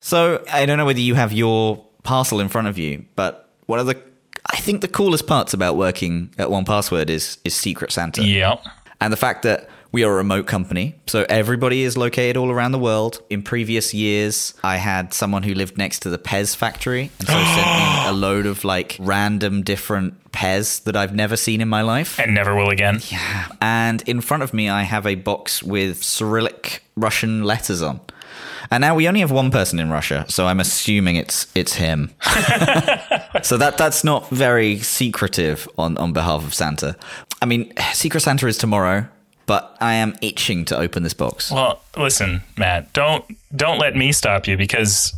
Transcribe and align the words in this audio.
So 0.00 0.44
I 0.52 0.66
don't 0.66 0.78
know 0.78 0.86
whether 0.86 1.00
you 1.00 1.14
have 1.14 1.32
your 1.32 1.84
parcel 2.02 2.40
in 2.40 2.48
front 2.48 2.68
of 2.68 2.78
you, 2.78 3.04
but 3.16 3.48
one 3.66 3.78
of 3.78 3.86
the 3.86 4.00
I 4.52 4.56
think 4.58 4.80
the 4.80 4.88
coolest 4.88 5.26
parts 5.26 5.54
about 5.54 5.76
working 5.76 6.32
at 6.38 6.50
One 6.50 6.64
Password 6.64 7.10
is 7.10 7.38
is 7.44 7.54
Secret 7.54 7.92
Santa. 7.92 8.24
Yeah. 8.24 8.56
And 9.00 9.12
the 9.12 9.16
fact 9.16 9.42
that 9.42 9.68
we 9.92 10.04
are 10.04 10.12
a 10.12 10.16
remote 10.16 10.46
company, 10.46 10.94
so 11.06 11.24
everybody 11.28 11.82
is 11.82 11.96
located 11.96 12.36
all 12.36 12.50
around 12.50 12.72
the 12.72 12.78
world. 12.78 13.22
In 13.30 13.42
previous 13.42 13.94
years, 13.94 14.52
I 14.62 14.76
had 14.76 15.14
someone 15.14 15.42
who 15.42 15.54
lived 15.54 15.78
next 15.78 16.00
to 16.00 16.10
the 16.10 16.18
Pez 16.18 16.54
factory, 16.54 17.10
and 17.18 17.28
so 17.28 17.32
sent 17.32 17.66
me 17.66 18.06
a 18.06 18.12
load 18.12 18.46
of 18.46 18.64
like 18.64 18.96
random 19.00 19.62
different 19.62 20.32
Pez 20.32 20.82
that 20.84 20.96
I've 20.96 21.14
never 21.14 21.36
seen 21.36 21.60
in 21.60 21.68
my 21.68 21.82
life. 21.82 22.18
And 22.20 22.34
never 22.34 22.54
will 22.54 22.70
again. 22.70 23.00
Yeah. 23.08 23.46
And 23.60 24.02
in 24.02 24.20
front 24.20 24.42
of 24.42 24.52
me, 24.52 24.68
I 24.68 24.82
have 24.82 25.06
a 25.06 25.14
box 25.14 25.62
with 25.62 26.02
Cyrillic 26.02 26.82
Russian 26.96 27.44
letters 27.44 27.80
on. 27.80 28.00
And 28.70 28.80
now 28.80 28.94
we 28.94 29.08
only 29.08 29.20
have 29.20 29.30
one 29.30 29.50
person 29.50 29.78
in 29.78 29.90
Russia, 29.90 30.24
so 30.28 30.46
I'm 30.46 30.60
assuming 30.60 31.16
it's 31.16 31.46
it's 31.54 31.74
him. 31.74 32.10
so 33.42 33.56
that 33.56 33.74
that's 33.78 34.04
not 34.04 34.28
very 34.30 34.78
secretive 34.78 35.68
on 35.78 35.96
on 35.98 36.12
behalf 36.12 36.44
of 36.44 36.54
Santa. 36.54 36.96
I 37.40 37.46
mean, 37.46 37.72
Secret 37.92 38.20
Santa 38.20 38.46
is 38.46 38.58
tomorrow, 38.58 39.06
but 39.46 39.76
I 39.80 39.94
am 39.94 40.14
itching 40.20 40.64
to 40.66 40.76
open 40.76 41.02
this 41.02 41.14
box. 41.14 41.50
Well, 41.50 41.80
listen, 41.96 42.42
Matt, 42.56 42.92
don't 42.92 43.24
don't 43.54 43.78
let 43.78 43.94
me 43.96 44.12
stop 44.12 44.46
you 44.46 44.56
because 44.56 45.14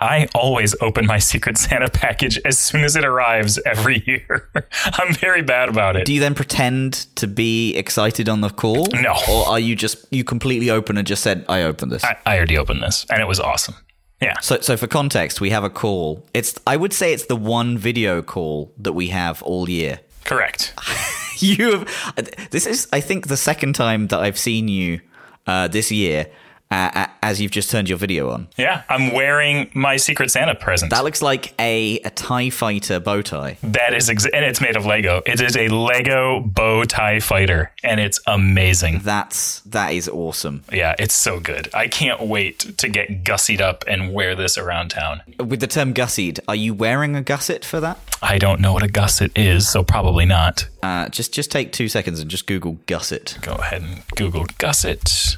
I 0.00 0.28
always 0.34 0.74
open 0.80 1.06
my 1.06 1.18
Secret 1.18 1.58
Santa 1.58 1.90
package 1.90 2.38
as 2.44 2.58
soon 2.58 2.84
as 2.84 2.96
it 2.96 3.04
arrives 3.04 3.58
every 3.66 4.02
year. 4.06 4.48
I'm 4.84 5.12
very 5.14 5.42
bad 5.42 5.68
about 5.68 5.96
it. 5.96 6.06
Do 6.06 6.14
you 6.14 6.20
then 6.20 6.34
pretend 6.34 7.06
to 7.16 7.26
be 7.26 7.76
excited 7.76 8.28
on 8.28 8.40
the 8.40 8.48
call? 8.48 8.86
No. 8.94 9.14
Or 9.28 9.46
are 9.48 9.60
you 9.60 9.76
just 9.76 10.06
you 10.10 10.24
completely 10.24 10.70
open 10.70 10.96
and 10.96 11.06
just 11.06 11.22
said 11.22 11.44
I 11.48 11.62
opened 11.62 11.92
this? 11.92 12.02
I, 12.02 12.16
I 12.24 12.36
already 12.36 12.56
opened 12.56 12.82
this 12.82 13.04
and 13.10 13.20
it 13.20 13.28
was 13.28 13.38
awesome. 13.38 13.74
Yeah. 14.22 14.38
So, 14.40 14.60
so 14.60 14.76
for 14.76 14.86
context, 14.86 15.40
we 15.40 15.50
have 15.50 15.64
a 15.64 15.70
call. 15.70 16.26
It's 16.34 16.58
I 16.66 16.76
would 16.76 16.92
say 16.92 17.12
it's 17.12 17.26
the 17.26 17.36
one 17.36 17.76
video 17.76 18.22
call 18.22 18.72
that 18.78 18.92
we 18.92 19.08
have 19.08 19.42
all 19.42 19.68
year. 19.68 20.00
Correct. 20.24 20.74
You 21.42 21.70
have 21.70 22.50
this 22.50 22.66
is 22.66 22.86
I 22.92 23.00
think 23.00 23.28
the 23.28 23.36
second 23.38 23.72
time 23.74 24.08
that 24.08 24.20
I've 24.20 24.36
seen 24.36 24.68
you 24.68 25.00
uh, 25.46 25.68
this 25.68 25.90
year 25.90 26.26
uh, 26.70 27.06
as 27.22 27.40
you've 27.40 27.50
just 27.50 27.70
turned 27.70 27.88
your 27.88 27.98
video 27.98 28.30
on. 28.30 28.48
Yeah, 28.56 28.82
I'm 28.88 29.12
wearing 29.12 29.70
my 29.74 29.96
Secret 29.96 30.30
Santa 30.30 30.54
present. 30.54 30.90
That 30.90 31.04
looks 31.04 31.20
like 31.20 31.52
a, 31.60 31.98
a 32.00 32.10
TIE 32.10 32.50
fighter 32.50 33.00
bow 33.00 33.22
tie. 33.22 33.58
That 33.62 33.94
is, 33.94 34.08
ex- 34.08 34.26
and 34.26 34.44
it's 34.44 34.60
made 34.60 34.76
of 34.76 34.86
Lego. 34.86 35.22
It 35.26 35.40
is 35.40 35.56
a 35.56 35.68
Lego 35.68 36.40
bow 36.40 36.84
tie 36.84 37.20
fighter, 37.20 37.72
and 37.82 38.00
it's 38.00 38.20
amazing. 38.26 39.00
That's 39.02 39.60
that 39.60 39.92
is 39.92 40.08
awesome. 40.08 40.62
Yeah, 40.72 40.94
it's 40.98 41.14
so 41.14 41.40
good. 41.40 41.68
I 41.74 41.88
can't 41.88 42.20
wait 42.22 42.78
to 42.78 42.88
get 42.88 43.24
gussied 43.24 43.60
up 43.60 43.84
and 43.86 44.12
wear 44.12 44.34
this 44.34 44.56
around 44.56 44.90
town. 44.90 45.22
With 45.38 45.60
the 45.60 45.66
term 45.66 45.92
gussied, 45.92 46.38
are 46.46 46.54
you 46.54 46.72
wearing 46.74 47.16
a 47.16 47.22
gusset 47.22 47.64
for 47.64 47.80
that? 47.80 47.98
I 48.22 48.38
don't 48.38 48.60
know 48.60 48.72
what 48.72 48.82
a 48.82 48.88
gusset 48.88 49.36
is, 49.36 49.68
so 49.68 49.82
probably 49.82 50.26
not. 50.26 50.68
Uh, 50.82 51.08
just 51.08 51.32
just 51.34 51.50
take 51.50 51.72
two 51.72 51.88
seconds 51.88 52.20
and 52.20 52.30
just 52.30 52.46
Google 52.46 52.78
gusset. 52.86 53.38
Go 53.42 53.54
ahead 53.54 53.82
and 53.82 54.02
Google 54.16 54.46
gusset. 54.58 55.36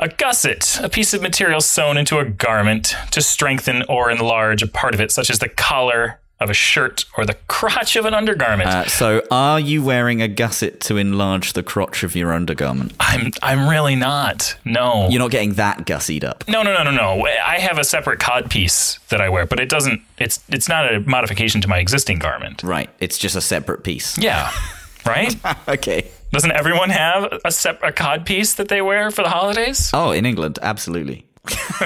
A 0.00 0.08
gusset, 0.08 0.78
a 0.80 0.88
piece 0.88 1.12
of 1.12 1.22
material 1.22 1.60
sewn 1.60 1.96
into 1.96 2.18
a 2.18 2.24
garment 2.24 2.94
to 3.10 3.20
strengthen 3.20 3.82
or 3.88 4.10
enlarge 4.10 4.62
a 4.62 4.68
part 4.68 4.94
of 4.94 5.00
it, 5.00 5.10
such 5.10 5.28
as 5.28 5.40
the 5.40 5.48
collar 5.48 6.20
of 6.40 6.50
a 6.50 6.54
shirt 6.54 7.04
or 7.16 7.26
the 7.26 7.34
crotch 7.48 7.96
of 7.96 8.04
an 8.04 8.14
undergarment. 8.14 8.68
Uh, 8.68 8.86
so, 8.86 9.22
are 9.30 9.58
you 9.58 9.82
wearing 9.82 10.22
a 10.22 10.28
gusset 10.28 10.78
to 10.82 10.96
enlarge 10.96 11.54
the 11.54 11.64
crotch 11.64 12.04
of 12.04 12.14
your 12.14 12.32
undergarment? 12.32 12.92
I'm 13.00 13.32
I'm 13.42 13.68
really 13.68 13.96
not. 13.96 14.56
No. 14.64 15.08
You're 15.08 15.18
not 15.18 15.32
getting 15.32 15.54
that 15.54 15.84
gussied 15.84 16.22
up. 16.22 16.44
no, 16.46 16.62
no, 16.62 16.72
no, 16.74 16.84
no, 16.84 16.92
no. 16.92 17.26
I 17.26 17.58
have 17.58 17.78
a 17.78 17.84
separate 17.84 18.20
cod 18.20 18.50
piece 18.50 19.00
that 19.08 19.20
I 19.20 19.28
wear, 19.28 19.46
but 19.46 19.58
it 19.58 19.68
doesn't 19.68 20.00
it's 20.18 20.38
it's 20.48 20.68
not 20.68 20.94
a 20.94 21.00
modification 21.00 21.60
to 21.62 21.68
my 21.68 21.78
existing 21.78 22.20
garment. 22.20 22.62
Right. 22.62 22.88
It's 23.00 23.18
just 23.18 23.34
a 23.34 23.40
separate 23.40 23.82
piece. 23.82 24.16
Yeah. 24.16 24.52
Right? 25.08 25.34
Okay. 25.68 26.10
Doesn't 26.30 26.52
everyone 26.52 26.90
have 26.90 27.40
a 27.44 27.50
sep- 27.50 27.82
a 27.82 27.90
cod 27.90 28.26
piece 28.26 28.54
that 28.54 28.68
they 28.68 28.82
wear 28.82 29.10
for 29.10 29.22
the 29.22 29.30
holidays? 29.30 29.90
Oh, 29.94 30.10
in 30.12 30.26
England, 30.26 30.58
absolutely. 30.60 31.24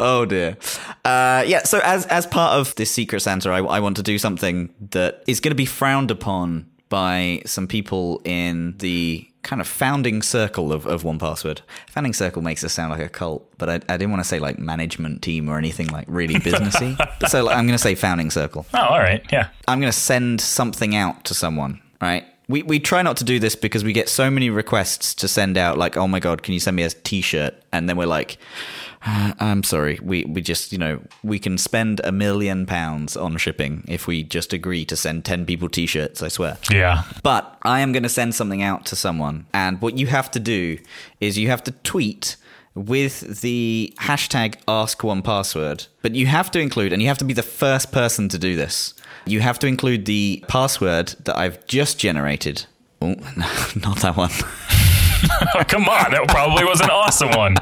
oh 0.00 0.24
dear. 0.28 0.56
Uh, 1.04 1.44
yeah. 1.46 1.62
So 1.64 1.80
as 1.84 2.06
as 2.06 2.26
part 2.26 2.58
of 2.58 2.74
this 2.76 2.90
Secret 2.90 3.20
Santa, 3.20 3.50
I, 3.50 3.58
I 3.58 3.80
want 3.80 3.96
to 3.96 4.02
do 4.02 4.18
something 4.18 4.72
that 4.90 5.22
is 5.26 5.40
going 5.40 5.50
to 5.50 5.56
be 5.56 5.66
frowned 5.66 6.10
upon 6.10 6.70
by 6.88 7.42
some 7.46 7.66
people 7.66 8.20
in 8.24 8.76
the 8.78 9.28
kind 9.42 9.60
of 9.60 9.66
founding 9.66 10.22
circle 10.22 10.72
of, 10.72 10.86
of 10.86 11.04
One 11.04 11.18
Password. 11.18 11.62
Founding 11.90 12.12
circle 12.12 12.42
makes 12.42 12.62
us 12.62 12.72
sound 12.72 12.92
like 12.92 13.00
a 13.00 13.08
cult, 13.08 13.46
but 13.58 13.68
I, 13.68 13.74
I 13.74 13.96
didn't 13.96 14.10
want 14.10 14.22
to 14.22 14.28
say 14.28 14.38
like 14.38 14.58
management 14.58 15.22
team 15.22 15.48
or 15.48 15.58
anything 15.58 15.88
like 15.88 16.06
really 16.08 16.34
businessy. 16.34 16.96
so 17.28 17.44
like, 17.44 17.56
I'm 17.56 17.66
going 17.66 17.76
to 17.76 17.82
say 17.82 17.94
founding 17.94 18.30
circle. 18.30 18.66
Oh, 18.72 18.78
all 18.78 18.98
right. 18.98 19.24
Yeah. 19.32 19.48
I'm 19.66 19.80
going 19.80 19.92
to 19.92 19.98
send 19.98 20.40
something 20.40 20.94
out 20.94 21.24
to 21.24 21.34
someone, 21.34 21.80
right? 22.00 22.24
We, 22.48 22.62
we 22.62 22.80
try 22.80 23.02
not 23.02 23.16
to 23.18 23.24
do 23.24 23.38
this 23.38 23.56
because 23.56 23.82
we 23.82 23.92
get 23.92 24.08
so 24.08 24.30
many 24.30 24.50
requests 24.50 25.14
to 25.16 25.28
send 25.28 25.56
out, 25.56 25.78
like, 25.78 25.96
oh 25.96 26.06
my 26.06 26.20
God, 26.20 26.42
can 26.42 26.54
you 26.54 26.60
send 26.60 26.76
me 26.76 26.82
a 26.82 26.90
t 26.90 27.20
shirt? 27.20 27.54
And 27.72 27.88
then 27.88 27.96
we're 27.96 28.06
like, 28.06 28.32
"Uh, 28.32 28.91
I'm 29.06 29.62
sorry, 29.62 29.98
we, 30.02 30.24
we 30.24 30.40
just, 30.40 30.72
you 30.72 30.78
know, 30.78 31.00
we 31.22 31.38
can 31.38 31.58
spend 31.58 32.00
a 32.04 32.12
million 32.12 32.66
pounds 32.66 33.16
on 33.16 33.36
shipping 33.36 33.84
if 33.88 34.06
we 34.06 34.22
just 34.22 34.52
agree 34.52 34.84
to 34.86 34.96
send 34.96 35.24
10 35.24 35.46
people 35.46 35.68
t 35.68 35.86
shirts, 35.86 36.22
I 36.22 36.28
swear. 36.28 36.58
Yeah. 36.70 37.04
But 37.22 37.58
I 37.62 37.80
am 37.80 37.92
going 37.92 38.04
to 38.04 38.08
send 38.08 38.34
something 38.34 38.62
out 38.62 38.86
to 38.86 38.96
someone. 38.96 39.46
And 39.52 39.80
what 39.80 39.98
you 39.98 40.06
have 40.06 40.30
to 40.32 40.40
do 40.40 40.78
is 41.20 41.38
you 41.38 41.48
have 41.48 41.64
to 41.64 41.72
tweet 41.82 42.36
with 42.74 43.40
the 43.42 43.92
hashtag 44.00 44.62
AskOnePassword. 44.66 45.88
But 46.00 46.14
you 46.14 46.26
have 46.26 46.50
to 46.52 46.60
include, 46.60 46.92
and 46.92 47.02
you 47.02 47.08
have 47.08 47.18
to 47.18 47.24
be 47.24 47.34
the 47.34 47.42
first 47.42 47.92
person 47.92 48.28
to 48.30 48.38
do 48.38 48.56
this. 48.56 48.94
You 49.26 49.40
have 49.40 49.58
to 49.60 49.66
include 49.66 50.06
the 50.06 50.44
password 50.48 51.14
that 51.24 51.36
I've 51.36 51.66
just 51.66 51.98
generated. 51.98 52.66
Oh, 53.00 53.14
no, 53.36 53.46
not 53.76 53.98
that 53.98 54.14
one. 54.16 54.30
Come 55.68 55.88
on. 55.88 56.12
That 56.12 56.26
probably 56.28 56.64
was 56.64 56.80
an 56.80 56.90
awesome 56.90 57.30
one. 57.30 57.56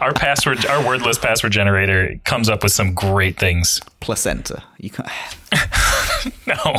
Our 0.00 0.12
password, 0.12 0.64
our 0.66 0.84
wordless 0.84 1.18
password 1.18 1.52
generator 1.52 2.18
comes 2.24 2.48
up 2.48 2.62
with 2.62 2.72
some 2.72 2.94
great 2.94 3.38
things. 3.38 3.80
Placenta. 4.00 4.62
You 4.78 4.90
can't. 4.90 5.10
No. 6.46 6.76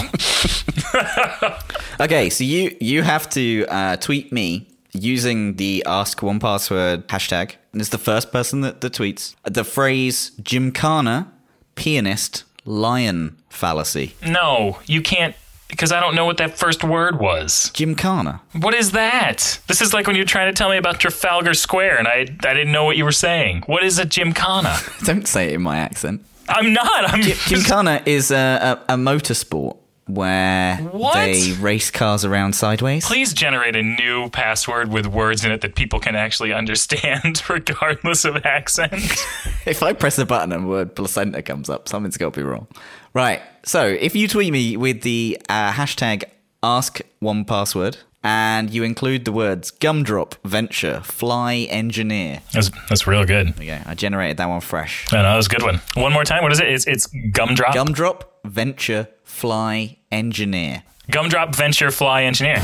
Okay, 2.00 2.30
so 2.30 2.44
you 2.44 2.76
you 2.82 3.04
have 3.04 3.30
to 3.32 3.66
uh, 3.70 3.98
tweet 3.98 4.32
me 4.32 4.68
using 4.94 5.56
the 5.58 5.84
Ask 5.86 6.22
One 6.24 6.40
Password 6.40 7.08
hashtag. 7.08 7.56
And 7.72 7.82
it's 7.82 7.90
the 7.92 7.98
first 7.98 8.32
person 8.32 8.62
that, 8.62 8.82
that 8.82 8.94
tweets 8.94 9.36
the 9.44 9.64
phrase 9.64 10.32
Gymkhana 10.42 11.32
pianist 11.76 12.46
lion 12.66 13.38
fallacy. 13.50 14.16
No, 14.26 14.80
you 14.86 15.02
can't 15.02 15.36
because 15.74 15.92
I 15.92 16.00
don't 16.00 16.14
know 16.16 16.26
what 16.26 16.38
that 16.38 16.56
first 16.58 16.84
word 16.84 17.20
was. 17.20 17.72
Gymkhana. 17.74 18.42
What 18.62 18.74
is 18.76 18.92
that? 18.92 19.60
This 19.68 19.82
is 19.82 19.92
like 19.94 20.06
when 20.08 20.16
you're 20.16 20.24
trying 20.26 20.54
to 20.54 20.58
tell 20.58 20.70
me 20.70 20.78
about 20.78 21.00
Trafalgar 21.00 21.54
Square 21.56 21.98
and 21.98 22.08
I 22.08 22.20
I 22.48 22.54
didn't 22.54 22.72
know 22.72 22.84
what 22.86 22.96
you 22.96 23.04
were 23.06 23.12
saying. 23.12 23.64
What 23.66 23.84
is 23.84 23.98
a 24.00 24.06
gymkhana? 24.06 24.78
Don't 25.04 25.28
say 25.28 25.50
it 25.50 25.54
in 25.56 25.62
my 25.64 25.78
accent. 25.78 26.24
I'm 26.48 26.74
not. 26.74 27.10
I'm 27.12 27.22
Gymkhana 27.22 28.04
is 28.06 28.30
a, 28.32 28.80
a, 28.88 28.94
a 28.94 28.98
motorsport 28.98 29.78
where 30.08 30.76
What? 30.78 31.14
they 31.16 31.54
race 31.54 31.90
cars 31.90 32.26
around 32.26 32.54
sideways. 32.54 33.06
Please 33.06 33.34
generate 33.34 33.76
a 33.78 33.82
new 33.82 34.30
password 34.30 34.92
with 34.92 35.08
words 35.08 35.46
in 35.46 35.52
it 35.52 35.62
that 35.62 35.76
people 35.76 36.00
can 36.02 36.16
actually 36.16 36.52
understand, 36.54 37.42
regardless 37.50 38.26
of 38.26 38.46
accent. 38.46 38.94
If 39.66 39.82
I 39.82 39.94
press 39.94 40.20
a 40.20 40.26
button 40.26 40.52
and 40.52 40.68
word 40.68 40.94
placenta 40.94 41.42
comes 41.42 41.70
up, 41.70 41.88
something's 41.88 42.18
got 42.18 42.34
to 42.34 42.40
be 42.42 42.44
wrong. 42.44 42.68
Right. 43.14 43.42
So 43.64 43.86
if 43.88 44.16
you 44.16 44.28
tweet 44.28 44.52
me 44.52 44.76
with 44.78 45.02
the 45.02 45.40
uh, 45.50 45.72
hashtag 45.72 46.24
ask 46.62 47.02
one 47.20 47.46
password 47.46 47.98
and 48.24 48.70
you 48.70 48.84
include 48.84 49.26
the 49.26 49.32
words 49.32 49.70
gumdrop, 49.72 50.36
venture, 50.46 51.02
fly, 51.02 51.68
engineer. 51.70 52.42
That's, 52.54 52.72
that's 52.90 53.06
real 53.06 53.26
good. 53.26 53.54
There 53.56 53.66
you 53.66 53.72
go. 53.72 53.82
I 53.86 53.96
generated 53.96 54.38
that 54.38 54.50
one 54.50 54.62
fresh. 54.62 55.06
No, 55.12 55.22
that 55.22 55.36
was 55.36 55.48
a 55.48 55.50
good 55.50 55.62
one. 55.62 55.82
One 55.96 56.14
more 56.14 56.24
time. 56.24 56.42
What 56.44 56.52
is 56.52 56.60
it? 56.60 56.68
It's, 56.68 56.88
it's 56.88 57.08
gumdrop. 57.32 57.74
Gumdrop, 57.74 58.40
venture, 58.46 59.08
fly, 59.24 59.98
engineer. 60.12 60.84
gumdrop 61.12 61.54
Venture 61.56 61.92
Fly 61.92 62.24
Engineer. 62.24 62.60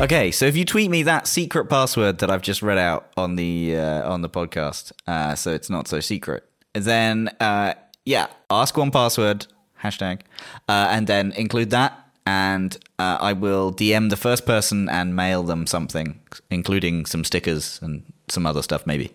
Okay, 0.00 0.32
so 0.32 0.46
if 0.46 0.56
you 0.56 0.64
tweet 0.64 0.90
me 0.90 1.04
that 1.04 1.26
secret 1.28 1.66
password 1.66 2.18
that 2.18 2.30
I've 2.30 2.42
just 2.42 2.60
read 2.60 2.78
out 2.78 3.12
on 3.16 3.36
the 3.36 3.76
uh, 3.76 4.10
on 4.10 4.22
the 4.22 4.28
podcast, 4.28 4.90
uh, 5.06 5.34
so 5.36 5.52
it's 5.52 5.70
not 5.70 5.86
so 5.86 6.00
secret, 6.00 6.44
then 6.72 7.28
uh, 7.38 7.74
yeah, 8.04 8.26
ask 8.50 8.76
one 8.76 8.90
password 8.90 9.46
hashtag, 9.82 10.22
uh, 10.68 10.88
and 10.90 11.06
then 11.06 11.30
include 11.32 11.70
that, 11.70 12.08
and 12.26 12.76
uh, 12.98 13.18
I 13.20 13.32
will 13.32 13.72
DM 13.72 14.10
the 14.10 14.16
first 14.16 14.44
person 14.44 14.88
and 14.88 15.14
mail 15.14 15.44
them 15.44 15.66
something, 15.66 16.20
including 16.50 17.06
some 17.06 17.22
stickers 17.22 17.78
and 17.80 18.02
some 18.28 18.44
other 18.44 18.62
stuff, 18.62 18.86
maybe. 18.86 19.12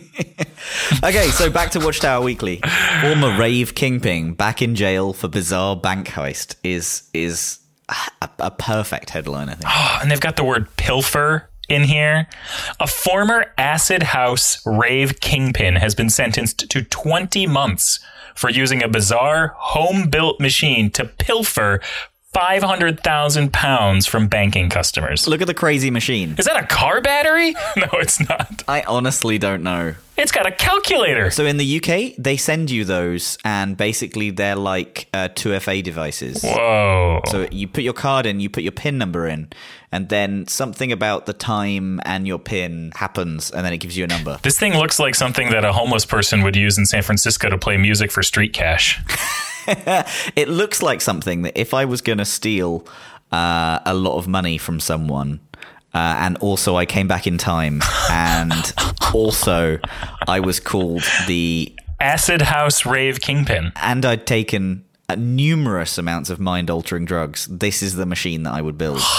okay, 1.05 1.29
so 1.29 1.49
back 1.49 1.71
to 1.71 1.81
Watchtower 1.81 2.25
Weekly. 2.25 2.61
Former 3.01 3.39
rave 3.39 3.75
kingpin 3.75 4.35
back 4.35 4.63
in 4.63 4.75
jail 4.75 5.13
for 5.13 5.29
bizarre 5.29 5.77
bank 5.77 6.09
heist 6.09 6.57
is 6.65 7.09
is 7.15 7.61
a, 7.89 8.29
a 8.39 8.51
perfect 8.51 9.11
headline. 9.11 9.49
I 9.49 9.55
think. 9.55 9.65
Oh, 9.69 9.99
and 10.03 10.11
they've 10.11 10.21
got 10.21 10.37
the 10.37 10.45
word 10.45 10.75
pilfer 10.77 11.49
in 11.69 11.85
here. 11.85 12.27
A 12.81 12.87
former 12.87 13.47
acid 13.59 14.03
house 14.03 14.65
rave 14.67 15.21
kingpin 15.21 15.77
has 15.77 15.95
been 15.95 16.11
sentenced 16.11 16.71
to 16.71 16.83
20 16.83 17.47
months 17.47 18.01
for 18.35 18.49
using 18.51 18.83
a 18.83 18.89
bizarre 18.89 19.55
home 19.57 20.09
built 20.09 20.41
machine 20.41 20.91
to 20.93 21.05
pilfer 21.05 21.81
500,000 22.33 23.53
pounds 23.53 24.07
from 24.07 24.29
banking 24.29 24.71
customers. 24.71 25.27
Look 25.27 25.41
at 25.41 25.47
the 25.47 25.55
crazy 25.55 25.91
machine. 25.91 26.37
Is 26.39 26.45
that 26.45 26.63
a 26.63 26.67
car 26.67 27.01
battery? 27.01 27.55
No, 27.77 27.89
it's 27.95 28.27
not. 28.29 28.63
I 28.69 28.83
honestly 28.83 29.39
don't 29.39 29.63
know. 29.63 29.95
It's 30.19 30.33
got 30.33 30.47
a 30.47 30.51
calculator. 30.51 31.31
So 31.31 31.47
in 31.47 31.59
the 31.59 31.77
UK, 31.77 32.17
they 32.19 32.37
send 32.37 32.73
you 32.73 32.85
those, 32.85 33.39
and 33.45 33.77
basically 33.77 34.31
they're 34.31 34.57
like 34.57 35.09
uh, 35.15 35.29
2FA 35.29 35.81
devices. 35.85 36.43
Whoa. 36.43 37.21
So 37.29 37.47
you 37.53 37.69
put 37.69 37.85
your 37.85 37.93
card 37.93 38.27
in, 38.27 38.41
you 38.41 38.51
put 38.51 38.65
your 38.65 38.73
PIN 38.73 38.99
number 38.99 39.29
in, 39.29 39.49
and 39.93 40.09
then 40.09 40.49
something 40.49 40.91
about 40.91 41.27
the 41.27 41.33
time 41.33 42.01
and 42.05 42.27
your 42.27 42.41
PIN 42.41 42.91
happens, 42.97 43.53
and 43.53 43.65
then 43.65 43.73
it 43.73 43.79
gives 43.79 43.97
you 43.97 44.03
a 44.03 44.09
number. 44.09 44.41
This 44.43 44.59
thing 44.59 44.75
looks 44.75 44.99
like 44.99 45.15
something 45.15 45.51
that 45.51 45.65
a 45.65 45.73
homeless 45.73 46.05
person 46.05 46.43
would 46.43 46.57
use 46.57 46.77
in 46.77 46.85
San 46.85 47.03
Francisco 47.03 47.49
to 47.49 47.57
play 47.57 47.77
music 47.77 48.11
for 48.11 48.25
street 48.25 48.53
cash. 48.53 49.01
it 50.35 50.49
looks 50.49 50.83
like 50.83 51.01
something 51.01 51.43
that 51.43 51.57
if 51.57 51.73
I 51.73 51.85
was 51.85 52.01
going 52.01 52.19
to 52.19 52.25
steal 52.25 52.85
uh, 53.31 53.79
a 53.87 53.95
lot 53.95 54.19
of 54.19 54.27
money 54.27 54.59
from 54.59 54.81
someone, 54.81 55.39
uh, 55.99 56.15
and 56.21 56.39
also 56.39 56.77
I 56.77 56.87
came 56.87 57.09
back 57.09 57.27
in 57.27 57.39
time, 57.39 57.83
and 58.09 58.73
also 59.13 59.81
I 60.29 60.39
was 60.39 60.61
called 60.61 61.03
the 61.27 61.75
Acid 61.99 62.43
House 62.43 62.87
Rave 62.87 63.21
Kingpin. 63.21 63.73
and 63.75 64.05
I'd 64.05 64.25
taken 64.25 64.85
numerous 65.17 65.99
amounts 65.99 66.31
of 66.31 66.39
mind 66.39 66.71
altering 66.71 67.05
drugs. 67.05 67.47
This 67.51 67.83
is 67.83 67.97
the 67.97 68.07
machine 68.07 68.45
that 68.45 68.55
I 68.55 68.63
would 68.63 68.79
build. 68.79 69.01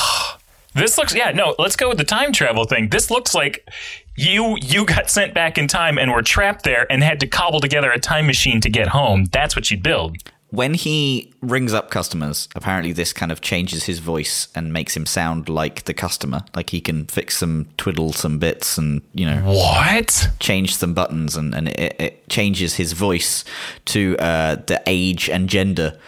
This 0.75 0.99
looks 0.99 1.15
yeah, 1.15 1.31
no, 1.31 1.55
let's 1.57 1.75
go 1.75 1.89
with 1.89 1.97
the 1.97 2.03
time 2.03 2.31
travel 2.31 2.63
thing. 2.63 2.89
This 2.89 3.09
looks 3.09 3.33
like 3.33 3.67
you 4.15 4.55
you 4.61 4.85
got 4.85 5.09
sent 5.09 5.33
back 5.33 5.57
in 5.57 5.67
time 5.67 5.97
and 5.97 6.11
were 6.11 6.21
trapped 6.21 6.63
there 6.63 6.85
and 6.91 7.03
had 7.03 7.19
to 7.21 7.27
cobble 7.27 7.59
together 7.59 7.91
a 7.91 7.99
time 7.99 8.27
machine 8.27 8.61
to 8.61 8.69
get 8.69 8.89
home. 8.89 9.25
That's 9.31 9.55
what 9.55 9.71
you'd 9.71 9.81
build. 9.81 10.17
When 10.51 10.73
he 10.73 11.31
rings 11.41 11.73
up 11.73 11.91
customers, 11.91 12.49
apparently 12.55 12.91
this 12.91 13.13
kind 13.13 13.31
of 13.31 13.39
changes 13.39 13.83
his 13.83 13.99
voice 13.99 14.47
and 14.55 14.73
makes 14.73 14.97
him 14.97 15.05
sound 15.05 15.47
like 15.47 15.83
the 15.83 15.93
customer. 15.93 16.43
Like 16.55 16.71
he 16.71 16.81
can 16.81 17.05
fix 17.05 17.37
some, 17.37 17.67
twiddle 17.77 18.13
some 18.13 18.39
bits 18.39 18.77
and, 18.77 19.01
you 19.13 19.27
know, 19.27 19.41
What? 19.43 20.29
change 20.39 20.75
some 20.75 20.95
buttons 20.95 21.35
and, 21.35 21.53
and 21.53 21.67
it, 21.67 21.95
it 21.99 22.29
changes 22.29 22.75
his 22.75 22.93
voice 22.93 23.45
to 23.85 24.17
uh, 24.17 24.55
the 24.55 24.81
age 24.87 25.29
and 25.29 25.47
gender 25.47 25.99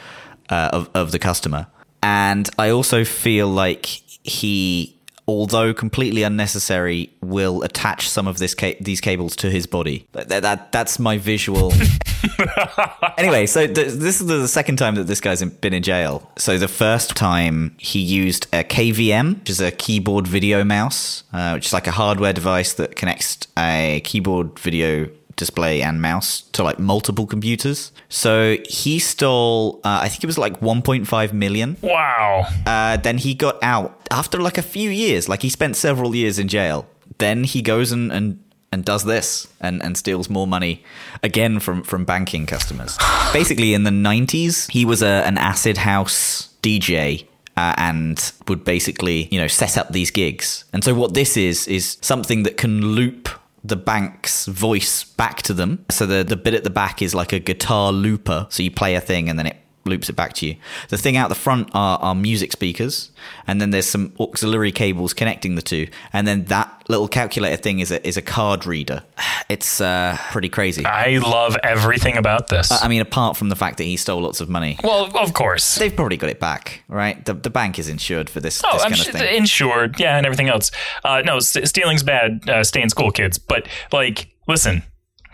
uh, 0.49 0.69
of, 0.73 0.89
of 0.95 1.11
the 1.11 1.19
customer. 1.19 1.67
And 2.01 2.49
I 2.57 2.71
also 2.71 3.05
feel 3.05 3.47
like 3.47 3.85
he, 3.85 4.97
although 5.39 5.73
completely 5.73 6.23
unnecessary, 6.23 7.11
will 7.21 7.63
attach 7.63 8.07
some 8.09 8.27
of 8.27 8.37
this 8.37 8.53
ca- 8.55 8.77
these 8.81 9.01
cables 9.01 9.35
to 9.37 9.49
his 9.49 9.65
body. 9.67 10.07
That, 10.13 10.29
that, 10.29 10.41
that- 10.43 10.71
that's 10.71 10.99
my 10.99 11.17
visual. 11.17 11.73
anyway, 13.17 13.45
so 13.45 13.65
th- 13.67 13.93
this 13.93 14.21
is 14.21 14.27
the 14.27 14.47
second 14.47 14.77
time 14.77 14.95
that 14.95 15.05
this 15.05 15.21
guy's 15.21 15.41
in- 15.41 15.49
been 15.49 15.73
in 15.73 15.83
jail. 15.83 16.29
So 16.37 16.57
the 16.57 16.67
first 16.67 17.15
time 17.15 17.75
he 17.77 17.99
used 17.99 18.47
a 18.53 18.63
KVM, 18.63 19.39
which 19.39 19.49
is 19.49 19.59
a 19.61 19.71
keyboard 19.71 20.27
video 20.27 20.63
mouse, 20.63 21.23
uh, 21.33 21.51
which 21.53 21.67
is 21.67 21.73
like 21.73 21.87
a 21.87 21.91
hardware 21.91 22.33
device 22.33 22.73
that 22.73 22.95
connects 22.95 23.39
a 23.57 24.01
keyboard 24.03 24.57
video 24.59 25.09
display 25.37 25.81
and 25.81 26.01
mouse 26.01 26.41
to 26.51 26.63
like 26.63 26.77
multiple 26.77 27.25
computers. 27.25 27.91
So 28.09 28.57
he 28.69 28.99
stole, 28.99 29.79
uh, 29.83 29.99
I 30.03 30.09
think 30.09 30.23
it 30.23 30.27
was 30.27 30.37
like 30.37 30.59
1.5 30.59 31.33
million. 31.33 31.77
Wow. 31.81 32.45
Uh, 32.65 32.97
then 32.97 33.17
he 33.17 33.33
got 33.33 33.57
out 33.63 34.00
after 34.11 34.39
like 34.39 34.57
a 34.57 34.61
few 34.61 34.89
years. 34.89 35.27
Like 35.27 35.41
he 35.41 35.49
spent 35.49 35.75
several 35.75 36.15
years 36.15 36.37
in 36.37 36.47
jail. 36.47 36.87
Then 37.17 37.43
he 37.43 37.61
goes 37.61 37.91
and 37.91 38.11
and, 38.11 38.43
and 38.71 38.85
does 38.85 39.05
this 39.05 39.47
and, 39.59 39.81
and 39.83 39.97
steals 39.97 40.29
more 40.29 40.47
money 40.47 40.83
again 41.23 41.59
from 41.59 41.83
from 41.83 42.05
banking 42.05 42.45
customers. 42.45 42.97
Basically, 43.33 43.73
in 43.73 43.83
the 43.83 43.91
nineties, 43.91 44.67
he 44.67 44.85
was 44.85 45.01
a, 45.01 45.25
an 45.25 45.37
acid 45.37 45.77
house 45.77 46.53
DJ. 46.61 47.27
Uh, 47.57 47.75
and 47.77 48.31
would 48.47 48.63
basically, 48.63 49.27
you 49.29 49.37
know, 49.37 49.45
set 49.45 49.77
up 49.77 49.91
these 49.91 50.09
gigs. 50.09 50.63
And 50.71 50.85
so, 50.85 50.95
what 50.95 51.13
this 51.13 51.35
is 51.35 51.67
is 51.67 51.97
something 52.01 52.43
that 52.43 52.55
can 52.55 52.81
loop 52.95 53.27
the 53.63 53.75
bank's 53.75 54.45
voice 54.47 55.03
back 55.03 55.41
to 55.43 55.53
them. 55.53 55.85
So 55.89 56.05
the 56.05 56.23
the 56.23 56.37
bit 56.37 56.53
at 56.53 56.63
the 56.63 56.69
back 56.69 57.01
is 57.01 57.13
like 57.13 57.33
a 57.33 57.39
guitar 57.39 57.91
looper. 57.91 58.47
So 58.49 58.63
you 58.63 58.71
play 58.71 58.95
a 58.95 59.01
thing 59.01 59.29
and 59.29 59.37
then 59.37 59.47
it 59.47 59.57
loops 59.85 60.09
it 60.09 60.15
back 60.15 60.33
to 60.33 60.45
you. 60.45 60.55
The 60.89 60.97
thing 60.97 61.17
out 61.17 61.29
the 61.29 61.35
front 61.35 61.69
are, 61.73 61.97
are 61.99 62.15
music 62.15 62.51
speakers, 62.51 63.11
and 63.47 63.59
then 63.59 63.71
there's 63.71 63.87
some 63.87 64.13
auxiliary 64.19 64.71
cables 64.71 65.13
connecting 65.13 65.55
the 65.55 65.61
two, 65.61 65.87
and 66.13 66.27
then 66.27 66.45
that 66.45 66.83
little 66.87 67.07
calculator 67.07 67.57
thing 67.57 67.79
is 67.79 67.91
a 67.91 68.05
is 68.07 68.17
a 68.17 68.21
card 68.21 68.65
reader. 68.65 69.03
It's 69.49 69.81
uh, 69.81 70.15
pretty 70.31 70.47
crazy. 70.47 70.85
I 70.85 71.17
love 71.17 71.57
everything 71.61 72.15
about 72.15 72.47
this. 72.47 72.71
I 72.71 72.87
mean, 72.87 73.01
apart 73.01 73.35
from 73.35 73.49
the 73.49 73.55
fact 73.57 73.79
that 73.79 73.83
he 73.83 73.97
stole 73.97 74.21
lots 74.21 74.39
of 74.39 74.47
money. 74.47 74.77
well, 74.81 75.11
of 75.17 75.33
course. 75.33 75.75
They've 75.75 75.93
probably 75.93 76.15
got 76.15 76.29
it 76.29 76.39
back, 76.39 76.83
right? 76.87 77.25
The, 77.25 77.33
the 77.33 77.49
bank 77.49 77.77
is 77.77 77.89
insured 77.89 78.29
for 78.29 78.39
this, 78.39 78.61
Oh, 78.63 78.69
this 78.71 78.83
I'm 78.83 78.91
kind 78.91 79.01
sure, 79.03 79.13
of 79.13 79.19
thing. 79.19 79.35
insured, 79.35 79.99
yeah, 79.99 80.15
and 80.15 80.25
everything 80.25 80.47
else. 80.47 80.71
Uh, 81.03 81.21
no, 81.25 81.39
st- 81.41 81.67
stealing's 81.67 82.01
bad. 82.01 82.49
Uh, 82.49 82.63
stay 82.63 82.81
in 82.81 82.87
school, 82.89 83.11
kids. 83.11 83.37
But 83.39 83.67
like, 83.91 84.29
listen, 84.47 84.83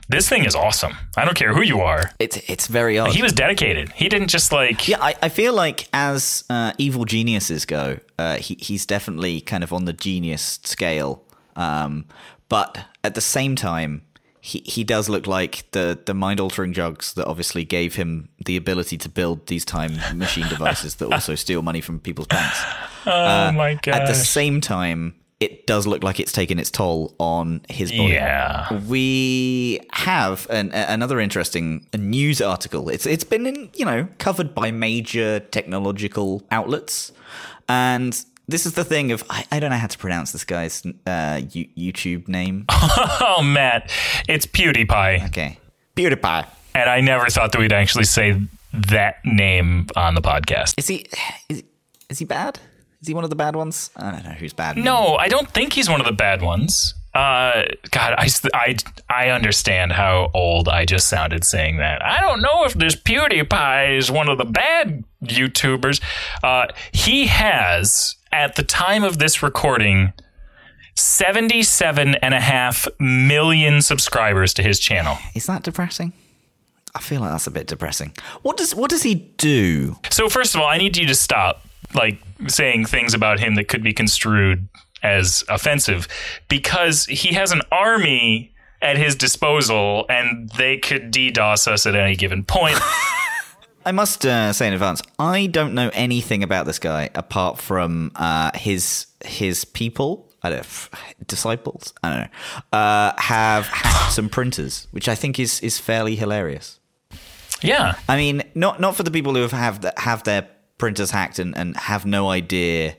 this 0.09 0.29
thing 0.29 0.45
is 0.45 0.55
awesome. 0.55 0.95
I 1.15 1.25
don't 1.25 1.35
care 1.35 1.53
who 1.53 1.61
you 1.61 1.81
are. 1.81 2.11
It's 2.19 2.37
it's 2.49 2.67
very 2.67 2.97
odd. 2.97 3.11
He 3.11 3.21
was 3.21 3.33
dedicated. 3.33 3.91
He 3.93 4.09
didn't 4.09 4.29
just 4.29 4.51
like. 4.51 4.87
Yeah, 4.87 4.97
I, 5.01 5.15
I 5.21 5.29
feel 5.29 5.53
like 5.53 5.89
as 5.93 6.43
uh, 6.49 6.73
evil 6.77 7.05
geniuses 7.05 7.65
go, 7.65 7.99
uh, 8.17 8.37
he 8.37 8.55
he's 8.59 8.85
definitely 8.85 9.41
kind 9.41 9.63
of 9.63 9.73
on 9.73 9.85
the 9.85 9.93
genius 9.93 10.59
scale. 10.63 11.23
Um, 11.55 12.05
but 12.49 12.77
at 13.03 13.15
the 13.15 13.21
same 13.21 13.55
time, 13.55 14.03
he 14.39 14.59
he 14.65 14.83
does 14.83 15.09
look 15.09 15.27
like 15.27 15.69
the 15.71 15.99
the 16.05 16.13
mind 16.13 16.39
altering 16.39 16.71
drugs 16.71 17.13
that 17.15 17.25
obviously 17.27 17.65
gave 17.65 17.95
him 17.95 18.29
the 18.45 18.55
ability 18.55 18.97
to 18.99 19.09
build 19.09 19.47
these 19.47 19.65
time 19.65 19.97
machine 20.17 20.47
devices 20.47 20.95
that 20.95 21.11
also 21.11 21.35
steal 21.43 21.61
money 21.61 21.81
from 21.81 21.99
people's 21.99 22.27
banks. 22.27 22.63
Oh 23.05 23.51
my 23.51 23.73
god. 23.81 24.01
At 24.01 24.07
the 24.07 24.15
same 24.15 24.61
time, 24.61 25.15
it 25.39 25.67
does 25.67 25.85
look 25.85 26.03
like 26.03 26.19
it's 26.19 26.31
taken 26.31 26.57
its 26.59 26.71
toll 26.71 27.13
on 27.19 27.61
his 27.69 27.91
body. 27.91 28.13
Yeah. 28.13 28.73
We 28.87 29.79
have 29.91 30.47
an, 30.49 30.71
a- 30.73 30.87
another 30.89 31.19
interesting 31.19 31.85
news 31.95 32.41
article. 32.41 32.89
It's 32.89 33.05
it's 33.05 33.23
been 33.23 33.45
in, 33.45 33.69
you 33.75 33.85
know 33.85 34.07
covered 34.17 34.55
by 34.55 34.71
major 34.71 35.39
technological 35.39 36.43
outlets, 36.51 37.11
and 37.69 38.19
this 38.47 38.65
is 38.65 38.73
the 38.73 38.83
thing 38.83 39.11
of 39.11 39.23
I, 39.29 39.45
I 39.51 39.59
don't 39.59 39.69
know 39.69 39.77
how 39.77 39.87
to 39.87 39.97
pronounce 39.97 40.31
this 40.31 40.43
guy's 40.45 40.83
uh, 41.05 41.41
you, 41.51 41.67
YouTube 41.77 42.27
name. 42.27 42.65
Oh, 43.19 43.43
Matt, 43.43 43.91
it's 44.27 44.45
PewDiePie, 44.47 45.27
Okay, 45.27 45.59
PewDiePie. 45.95 46.47
and 46.73 46.89
I 46.89 47.01
never 47.01 47.27
thought 47.27 47.51
that 47.51 47.59
we'd 47.59 47.73
actually 47.73 48.05
say 48.05 48.41
that 48.73 49.17
name 49.25 49.87
on 49.95 50.15
the 50.15 50.21
podcast. 50.21 50.73
Is 50.77 50.87
he 50.87 51.05
is, 51.49 51.63
is 52.09 52.19
he 52.19 52.25
bad? 52.25 52.59
Is 53.01 53.07
he 53.07 53.13
one 53.13 53.23
of 53.23 53.29
the 53.29 53.35
bad 53.35 53.55
ones? 53.55 53.91
I 53.95 54.11
don't 54.11 54.23
know 54.23 54.31
who's 54.31 54.53
bad. 54.53 54.77
No, 54.77 55.15
I 55.15 55.27
don't 55.27 55.49
think 55.49 55.73
he's 55.73 55.89
one 55.89 55.99
of 55.99 56.07
the 56.07 56.13
bad 56.13 56.41
ones. 56.41 56.93
Uh, 57.13 57.63
God, 57.91 58.13
I, 58.17 58.29
I, 58.53 58.75
I 59.09 59.29
understand 59.29 59.91
how 59.91 60.29
old 60.33 60.67
I 60.69 60.85
just 60.85 61.09
sounded 61.09 61.43
saying 61.43 61.77
that. 61.77 62.03
I 62.03 62.21
don't 62.21 62.41
know 62.41 62.63
if 62.65 62.73
this 62.73 62.95
PewDiePie 62.95 63.97
is 63.97 64.11
one 64.11 64.29
of 64.29 64.37
the 64.37 64.45
bad 64.45 65.03
YouTubers. 65.23 66.01
Uh, 66.43 66.67
he 66.91 67.27
has, 67.27 68.15
at 68.31 68.55
the 68.55 68.63
time 68.63 69.03
of 69.03 69.17
this 69.19 69.41
recording, 69.41 70.13
77 70.95 72.15
and 72.15 72.33
a 72.33 72.39
half 72.39 72.87
million 72.99 73.81
subscribers 73.81 74.53
to 74.55 74.63
his 74.63 74.79
channel. 74.79 75.17
Is 75.35 75.45
that 75.45 75.63
depressing? 75.63 76.13
I 76.95 76.99
feel 76.99 77.21
like 77.21 77.31
that's 77.31 77.47
a 77.47 77.51
bit 77.51 77.67
depressing. 77.67 78.13
What 78.41 78.57
does 78.57 78.73
what 78.73 78.89
does 78.89 79.03
he 79.03 79.13
do? 79.13 79.97
So 80.09 80.29
first 80.29 80.55
of 80.55 80.61
all, 80.61 80.67
I 80.67 80.77
need 80.77 80.97
you 80.97 81.05
to 81.05 81.13
stop 81.15 81.66
like 81.93 82.19
saying 82.47 82.85
things 82.85 83.13
about 83.13 83.39
him 83.39 83.55
that 83.55 83.67
could 83.67 83.83
be 83.83 83.93
construed 83.93 84.67
as 85.03 85.43
offensive 85.49 86.07
because 86.47 87.05
he 87.05 87.33
has 87.33 87.51
an 87.51 87.61
army 87.71 88.53
at 88.81 88.97
his 88.97 89.15
disposal 89.15 90.05
and 90.09 90.49
they 90.57 90.77
could 90.77 91.11
DDoS 91.11 91.67
us 91.67 91.85
at 91.85 91.95
any 91.95 92.15
given 92.15 92.43
point. 92.43 92.77
I 93.85 93.91
must 93.93 94.25
uh, 94.25 94.51
say 94.51 94.67
in 94.67 94.73
advance, 94.73 95.01
I 95.17 95.47
don't 95.47 95.73
know 95.73 95.89
anything 95.93 96.43
about 96.43 96.65
this 96.65 96.77
guy 96.77 97.09
apart 97.15 97.57
from 97.57 98.11
uh, 98.15 98.51
his 98.53 99.07
his 99.23 99.63
people. 99.63 100.29
I 100.43 100.49
don't 100.49 100.59
f- 100.59 100.89
disciples. 101.25 101.93
I 102.03 102.09
don't 102.09 102.19
know. 102.19 102.77
Uh, 102.77 103.13
have 103.17 103.67
hacked 103.67 104.11
some 104.13 104.27
printers, 104.29 104.87
which 104.91 105.07
I 105.07 105.15
think 105.15 105.39
is 105.39 105.61
is 105.61 105.79
fairly 105.79 106.17
hilarious. 106.17 106.79
yeah. 107.61 107.97
I 108.09 108.17
mean, 108.17 108.43
not 108.55 108.81
not 108.81 108.97
for 108.97 109.03
the 109.03 109.11
people 109.11 109.33
who 109.35 109.41
have 109.41 109.51
have, 109.51 109.81
the, 109.81 109.93
have 109.95 110.23
their 110.23 110.49
printers 110.77 111.11
hacked 111.11 111.39
and, 111.39 111.55
and 111.57 111.75
have 111.77 112.05
no 112.05 112.29
idea 112.29 112.95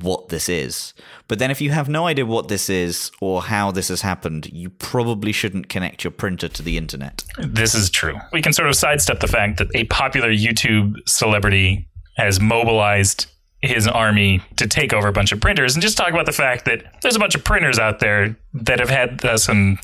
what 0.00 0.30
this 0.30 0.48
is. 0.48 0.94
But 1.28 1.38
then, 1.38 1.50
if 1.50 1.60
you 1.60 1.70
have 1.70 1.88
no 1.88 2.06
idea 2.06 2.24
what 2.24 2.48
this 2.48 2.70
is 2.70 3.10
or 3.20 3.42
how 3.42 3.70
this 3.70 3.88
has 3.88 4.02
happened, 4.02 4.50
you 4.52 4.70
probably 4.70 5.32
shouldn't 5.32 5.68
connect 5.68 6.04
your 6.04 6.10
printer 6.10 6.48
to 6.48 6.62
the 6.62 6.78
internet. 6.78 7.24
This 7.38 7.74
is 7.74 7.90
true. 7.90 8.18
We 8.32 8.42
can 8.42 8.52
sort 8.52 8.68
of 8.68 8.76
sidestep 8.76 9.20
the 9.20 9.28
fact 9.28 9.58
that 9.58 9.68
a 9.74 9.84
popular 9.84 10.30
YouTube 10.30 10.96
celebrity 11.06 11.88
has 12.16 12.40
mobilized 12.40 13.26
his 13.62 13.86
army 13.86 14.42
to 14.56 14.66
take 14.66 14.92
over 14.92 15.06
a 15.06 15.12
bunch 15.12 15.30
of 15.30 15.40
printers 15.40 15.74
and 15.74 15.82
just 15.82 15.96
talk 15.96 16.10
about 16.10 16.26
the 16.26 16.32
fact 16.32 16.64
that 16.64 16.84
there's 17.00 17.14
a 17.14 17.18
bunch 17.18 17.36
of 17.36 17.44
printers 17.44 17.78
out 17.78 18.00
there 18.00 18.36
that 18.52 18.80
have 18.80 18.90
had 18.90 19.24
uh, 19.24 19.38
some 19.38 19.78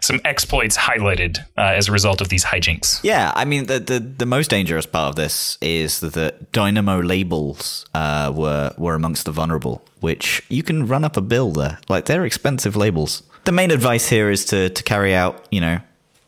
some 0.00 0.20
exploits 0.24 0.76
highlighted 0.76 1.38
uh, 1.58 1.62
as 1.62 1.88
a 1.88 1.92
result 1.92 2.20
of 2.20 2.28
these 2.28 2.44
hijinks. 2.44 3.00
Yeah, 3.02 3.32
I 3.34 3.44
mean 3.44 3.66
the 3.66 3.80
the, 3.80 3.98
the 3.98 4.26
most 4.26 4.50
dangerous 4.50 4.86
part 4.86 5.10
of 5.10 5.16
this 5.16 5.58
is 5.60 6.00
that 6.00 6.52
Dymo 6.52 7.06
labels 7.06 7.86
uh, 7.92 8.32
were 8.34 8.72
were 8.78 8.94
amongst 8.94 9.24
the 9.24 9.32
vulnerable, 9.32 9.84
which 10.00 10.42
you 10.48 10.62
can 10.62 10.86
run 10.86 11.04
up 11.04 11.16
a 11.16 11.20
bill 11.20 11.50
there. 11.50 11.80
Like 11.88 12.04
they're 12.04 12.24
expensive 12.24 12.76
labels. 12.76 13.22
The 13.44 13.52
main 13.52 13.72
advice 13.72 14.08
here 14.08 14.30
is 14.30 14.44
to 14.46 14.70
to 14.70 14.82
carry 14.84 15.12
out 15.14 15.46
you 15.50 15.60
know 15.60 15.80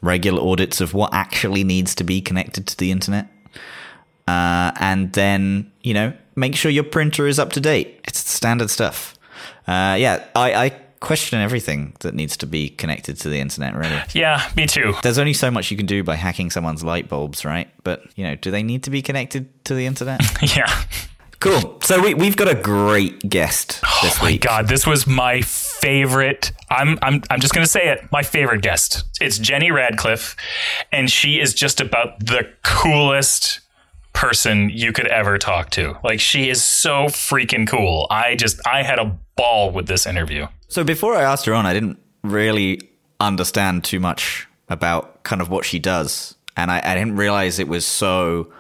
regular 0.03 0.43
audits 0.43 0.81
of 0.81 0.93
what 0.93 1.15
actually 1.15 1.65
needs 1.65 1.95
to 1.95 2.05
be 2.05 2.21
connected 2.21 2.67
to 2.67 2.77
the 2.77 2.91
internet. 2.91 3.29
Uh, 4.29 4.73
and 4.81 5.13
then, 5.13 5.71
you 5.83 5.95
know, 5.95 6.13
make 6.37 6.55
sure 6.55 6.71
your 6.71 6.85
printer 6.85 7.27
is 7.27 7.39
up 7.39 7.53
to 7.55 7.61
date. 7.61 8.01
It's 8.05 8.19
standard 8.31 8.71
stuff. 8.71 9.15
Uh, 9.67 9.97
yeah, 9.99 10.25
I, 10.37 10.55
I 10.67 10.69
question 11.01 11.41
everything 11.41 11.95
that 12.01 12.15
needs 12.15 12.37
to 12.39 12.47
be 12.47 12.69
connected 12.69 13.19
to 13.21 13.29
the 13.29 13.41
internet, 13.41 13.75
really. 13.75 14.01
Yeah, 14.15 14.49
me 14.57 14.67
too. 14.67 14.95
There's 15.03 15.19
only 15.19 15.33
so 15.35 15.51
much 15.51 15.71
you 15.71 15.77
can 15.77 15.87
do 15.87 16.03
by 16.05 16.15
hacking 16.17 16.51
someone's 16.51 16.85
light 16.85 17.09
bulbs, 17.09 17.45
right? 17.45 17.69
But, 17.83 18.03
you 18.17 18.25
know, 18.25 18.35
do 18.37 18.51
they 18.51 18.63
need 18.63 18.83
to 18.85 18.91
be 18.91 19.03
connected 19.03 19.49
to 19.65 19.75
the 19.75 19.87
internet? 19.87 20.21
yeah. 20.57 20.85
Cool. 21.39 21.79
So 21.83 22.01
we, 22.03 22.15
we've 22.15 22.37
got 22.37 22.49
a 22.49 22.55
great 22.55 23.19
guest 23.29 23.83
this 24.03 24.19
Oh 24.19 24.23
my 24.25 24.31
week. 24.31 24.41
god, 24.43 24.69
this 24.69 24.87
was 24.87 25.07
my 25.07 25.43
favorite. 25.43 26.51
I'm 26.71 26.99
I'm 27.03 27.23
I'm 27.29 27.41
just 27.41 27.53
gonna 27.53 27.67
say 27.67 27.89
it. 27.91 28.11
My 28.11 28.23
favorite 28.23 28.63
guest. 28.63 29.05
It's 29.21 29.37
Jenny 29.39 29.71
Radcliffe, 29.71 30.35
and 30.93 31.11
she 31.11 31.39
is 31.39 31.53
just 31.53 31.79
about 31.83 32.19
the 32.21 32.49
coolest 32.65 33.61
person 34.17 34.71
you 34.71 34.93
could 34.93 35.07
ever 35.07 35.39
talk 35.39 35.71
to. 35.71 35.97
Like 36.03 36.19
she 36.21 36.49
is 36.49 36.65
so 36.65 37.05
freaking 37.07 37.69
cool. 37.69 38.07
I 38.11 38.35
just 38.35 38.59
I 38.67 38.83
had 38.83 38.99
a 38.99 39.17
ball 39.37 39.71
with 39.71 39.87
this 39.87 40.07
interview. 40.07 40.47
So 40.69 40.83
before 40.83 41.15
I 41.15 41.23
asked 41.23 41.45
her 41.47 41.55
on, 41.55 41.67
I 41.67 41.73
didn't 41.75 41.99
really 42.25 42.81
understand 43.21 43.85
too 43.85 44.01
much 44.01 44.49
about 44.69 45.23
kind 45.23 45.41
of 45.41 45.49
what 45.51 45.65
she 45.65 45.79
does, 45.79 46.35
and 46.57 46.71
I, 46.71 46.81
I 46.85 46.95
didn't 46.95 47.17
realize 47.17 47.59
it 47.59 47.69
was 47.69 47.87
so 47.87 48.51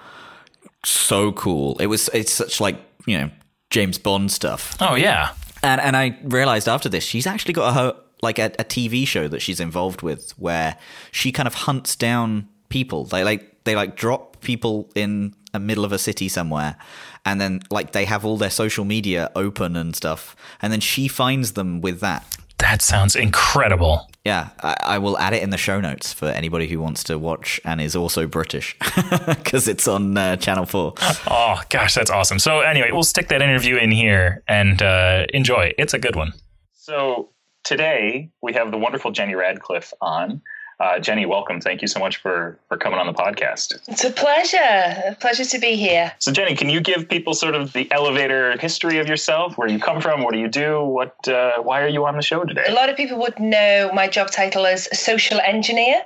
so 0.84 1.32
cool. 1.32 1.76
It 1.78 1.86
was 1.86 2.08
it's 2.14 2.32
such 2.32 2.60
like 2.60 2.76
you 3.06 3.18
know 3.18 3.30
James 3.70 3.98
Bond 3.98 4.30
stuff, 4.30 4.76
Oh 4.80 4.94
yeah. 4.94 5.32
and 5.62 5.80
and 5.80 5.96
I 5.96 6.18
realized 6.22 6.68
after 6.68 6.88
this 6.88 7.02
she's 7.04 7.26
actually 7.26 7.54
got 7.54 7.68
a 7.70 7.72
ho- 7.72 8.00
like 8.22 8.38
a, 8.38 8.46
a 8.58 8.64
TV 8.64 9.06
show 9.06 9.28
that 9.28 9.40
she's 9.40 9.60
involved 9.60 10.02
with 10.02 10.30
where 10.38 10.76
she 11.12 11.32
kind 11.32 11.46
of 11.46 11.54
hunts 11.54 11.96
down 11.96 12.48
people. 12.68 13.04
They 13.04 13.24
like 13.24 13.64
they 13.64 13.74
like 13.74 13.96
drop 13.96 14.40
people 14.40 14.88
in 14.94 15.34
the 15.56 15.66
middle 15.66 15.84
of 15.84 15.92
a 15.92 15.98
city 15.98 16.28
somewhere, 16.28 16.76
and 17.24 17.40
then 17.40 17.62
like 17.70 17.92
they 17.92 18.04
have 18.04 18.24
all 18.24 18.36
their 18.36 18.50
social 18.50 18.84
media 18.84 19.30
open 19.34 19.74
and 19.76 19.96
stuff, 19.96 20.36
and 20.60 20.72
then 20.72 20.80
she 20.80 21.08
finds 21.08 21.52
them 21.52 21.80
with 21.80 22.00
that. 22.00 22.36
That 22.58 22.80
sounds 22.80 23.16
incredible. 23.16 24.08
Yeah, 24.24 24.48
I, 24.62 24.76
I 24.80 24.98
will 24.98 25.18
add 25.18 25.34
it 25.34 25.42
in 25.42 25.50
the 25.50 25.58
show 25.58 25.80
notes 25.80 26.12
for 26.12 26.26
anybody 26.26 26.66
who 26.66 26.80
wants 26.80 27.04
to 27.04 27.18
watch 27.18 27.60
and 27.64 27.80
is 27.80 27.94
also 27.94 28.26
British 28.26 28.76
because 29.28 29.68
it's 29.68 29.86
on 29.86 30.16
uh, 30.16 30.36
Channel 30.36 30.66
4. 30.66 30.94
Oh 31.28 31.60
gosh, 31.68 31.94
that's 31.94 32.10
awesome. 32.10 32.38
So 32.38 32.60
anyway, 32.60 32.90
we'll 32.92 33.02
stick 33.02 33.28
that 33.28 33.42
interview 33.42 33.76
in 33.76 33.90
here 33.90 34.42
and 34.48 34.80
uh, 34.82 35.26
enjoy. 35.34 35.72
It's 35.78 35.94
a 35.94 35.98
good 35.98 36.16
one. 36.16 36.32
So 36.72 37.30
today 37.62 38.30
we 38.42 38.54
have 38.54 38.70
the 38.70 38.78
wonderful 38.78 39.10
Jenny 39.10 39.34
Radcliffe 39.34 39.92
on. 40.00 40.40
Uh, 40.78 40.98
Jenny, 40.98 41.24
welcome. 41.24 41.58
Thank 41.58 41.80
you 41.80 41.88
so 41.88 41.98
much 41.98 42.18
for 42.18 42.58
for 42.68 42.76
coming 42.76 42.98
on 42.98 43.06
the 43.06 43.14
podcast. 43.14 43.78
It's 43.88 44.04
a 44.04 44.10
pleasure. 44.10 44.58
A 44.58 45.16
pleasure 45.18 45.44
to 45.44 45.58
be 45.58 45.74
here. 45.74 46.12
So 46.18 46.32
Jenny, 46.32 46.54
can 46.54 46.68
you 46.68 46.82
give 46.82 47.08
people 47.08 47.32
sort 47.32 47.54
of 47.54 47.72
the 47.72 47.90
elevator 47.90 48.58
history 48.58 48.98
of 48.98 49.08
yourself? 49.08 49.56
Where 49.56 49.68
you 49.68 49.78
come 49.78 50.02
from? 50.02 50.22
What 50.22 50.34
do 50.34 50.38
you 50.38 50.48
do? 50.48 50.84
What? 50.84 51.26
Uh, 51.26 51.62
why 51.62 51.80
are 51.80 51.88
you 51.88 52.04
on 52.04 52.16
the 52.16 52.22
show 52.22 52.44
today? 52.44 52.64
A 52.68 52.74
lot 52.74 52.90
of 52.90 52.96
people 52.96 53.18
would 53.18 53.40
know 53.40 53.90
my 53.94 54.06
job 54.06 54.30
title 54.30 54.66
as 54.66 54.86
social 54.98 55.40
engineer. 55.40 56.02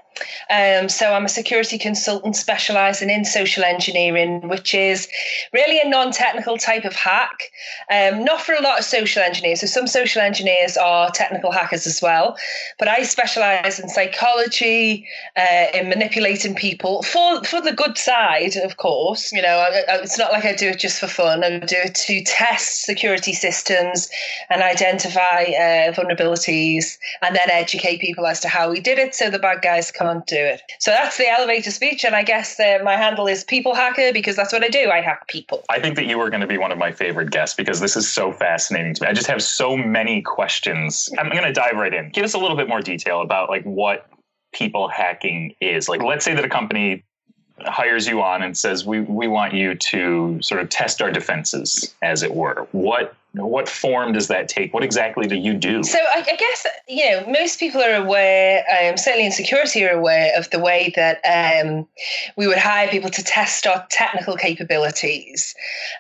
Um, 0.51 0.89
so 0.89 1.15
I'm 1.15 1.25
a 1.25 1.29
security 1.29 1.79
consultant 1.79 2.37
specialising 2.37 3.11
in 3.11 3.25
social 3.25 3.65
engineering, 3.65 4.49
which 4.49 4.75
is 4.75 5.09
really 5.53 5.81
a 5.81 5.89
non-technical 5.89 6.59
type 6.59 6.85
of 6.85 6.95
hack. 6.95 7.51
Um, 7.91 8.25
not 8.25 8.43
for 8.43 8.55
a 8.55 8.61
lot 8.61 8.79
of 8.79 8.85
social 8.85 9.23
engineers. 9.23 9.61
So 9.61 9.67
some 9.67 9.87
social 9.87 10.21
engineers 10.21 10.77
are 10.77 11.11
technical 11.11 11.53
hackers 11.53 11.87
as 11.87 12.01
well, 12.03 12.37
but 12.79 12.89
I 12.89 13.03
specialise 13.03 13.79
in 13.79 13.89
psychology, 13.89 14.60
uh, 14.63 15.67
in 15.75 15.89
manipulating 15.89 16.55
people 16.55 17.03
for 17.03 17.43
for 17.45 17.61
the 17.61 17.73
good 17.73 17.97
side, 17.99 18.57
of 18.57 18.77
course. 18.77 19.33
You 19.33 19.43
know, 19.43 19.59
I, 19.59 19.83
I, 19.93 19.97
it's 20.03 20.19
not 20.19 20.33
like 20.33 20.45
I 20.45 20.55
do 20.55 20.69
it 20.69 20.79
just 20.79 21.01
for 21.01 21.07
fun. 21.07 21.45
I 21.45 21.59
do 21.59 21.77
it 21.77 21.95
to 21.95 22.23
test 22.25 22.83
security 22.83 23.33
systems 23.33 24.09
and 24.49 24.63
identify 24.63 25.45
uh, 25.45 25.93
vulnerabilities, 25.93 26.99
and 27.23 27.35
then 27.35 27.51
educate 27.51 28.01
people 28.01 28.27
as 28.27 28.41
to 28.41 28.49
how 28.49 28.71
we 28.71 28.81
did 28.81 28.99
it, 28.99 29.15
so 29.15 29.31
the 29.31 29.39
bad 29.39 29.63
guys 29.63 29.91
can't 29.91 30.27
do 30.27 30.37
it. 30.37 30.63
So 30.79 30.91
that's 30.91 31.17
the 31.17 31.29
elevator 31.29 31.71
speech, 31.71 32.05
and 32.05 32.15
I 32.15 32.23
guess 32.23 32.59
uh, 32.59 32.79
my 32.85 32.97
handle 32.97 33.27
is 33.27 33.45
people 33.45 33.75
hacker 33.75 34.13
because 34.13 34.37
that's 34.37 34.53
what 34.53 34.65
I 34.65 34.69
do. 34.69 34.91
I 34.91 35.01
hack 35.01 35.29
people. 35.29 35.65
I 35.69 35.81
think 35.81 35.97
that 35.97 36.07
you 36.07 36.21
are 36.21 36.31
going 36.31 36.41
to 36.41 36.47
be 36.47 36.59
one 36.59 36.73
of 36.73 36.79
my 36.79 36.93
favorite 36.93 37.31
guests 37.31 37.57
because 37.57 37.81
this 37.81 37.97
is 37.97 38.09
so 38.09 38.33
fascinating 38.33 38.95
to 38.95 39.03
me. 39.05 39.09
I 39.09 39.13
just 39.13 39.29
have 39.29 39.43
so 39.43 39.77
many 39.77 40.23
questions. 40.23 41.09
I'm 41.19 41.31
going 41.31 41.45
to 41.45 41.53
dive 41.53 41.77
right 41.77 41.93
in. 41.93 42.11
Give 42.11 42.25
us 42.25 42.35
a 42.35 42.39
little 42.39 42.57
bit 42.57 42.69
more 42.69 42.81
detail 42.81 43.21
about 43.23 43.49
like 43.49 43.65
what 43.65 44.07
people 44.53 44.89
hacking 44.89 45.55
is. 45.61 45.89
Like, 45.89 46.03
let's 46.03 46.25
say 46.25 46.35
that 46.35 46.45
a 46.45 46.49
company 46.49 47.05
hires 47.67 48.07
you 48.07 48.23
on 48.23 48.43
and 48.43 48.57
says, 48.57 48.85
"We 48.85 49.01
we 49.01 49.29
want 49.29 49.55
you 49.55 49.75
to 49.75 50.39
sort 50.43 50.61
of 50.61 50.69
test 50.69 51.03
our 51.03 51.11
defenses, 51.11 51.95
as 52.03 52.23
it 52.23 52.35
were." 52.35 52.67
What 52.73 53.15
what 53.35 53.69
form 53.69 54.13
does 54.13 54.29
that 54.29 54.49
take? 54.49 54.75
What 54.75 54.83
exactly 54.83 55.27
do 55.27 55.37
you 55.37 55.55
do? 55.55 55.85
So 55.85 55.99
I, 55.99 56.25
I 56.33 56.37
guess 56.37 56.67
you 56.89 57.11
know 57.11 57.27
most 57.29 57.61
people 57.61 57.81
are 57.81 57.95
aware, 57.95 58.65
um, 58.83 58.97
certainly 58.97 59.27
in 59.27 59.33
security, 59.33 59.85
are 59.85 59.97
aware 59.97 60.37
of 60.37 60.51
the 60.51 60.59
way 60.59 60.93
that 60.97 61.21
um, 61.25 61.87
we 62.37 62.47
would 62.47 62.59
hire 62.59 62.89
people 62.89 63.11
to 63.11 63.23
test 63.23 63.67
our 63.67 63.87
technical 63.91 64.37
capabilities. 64.37 65.55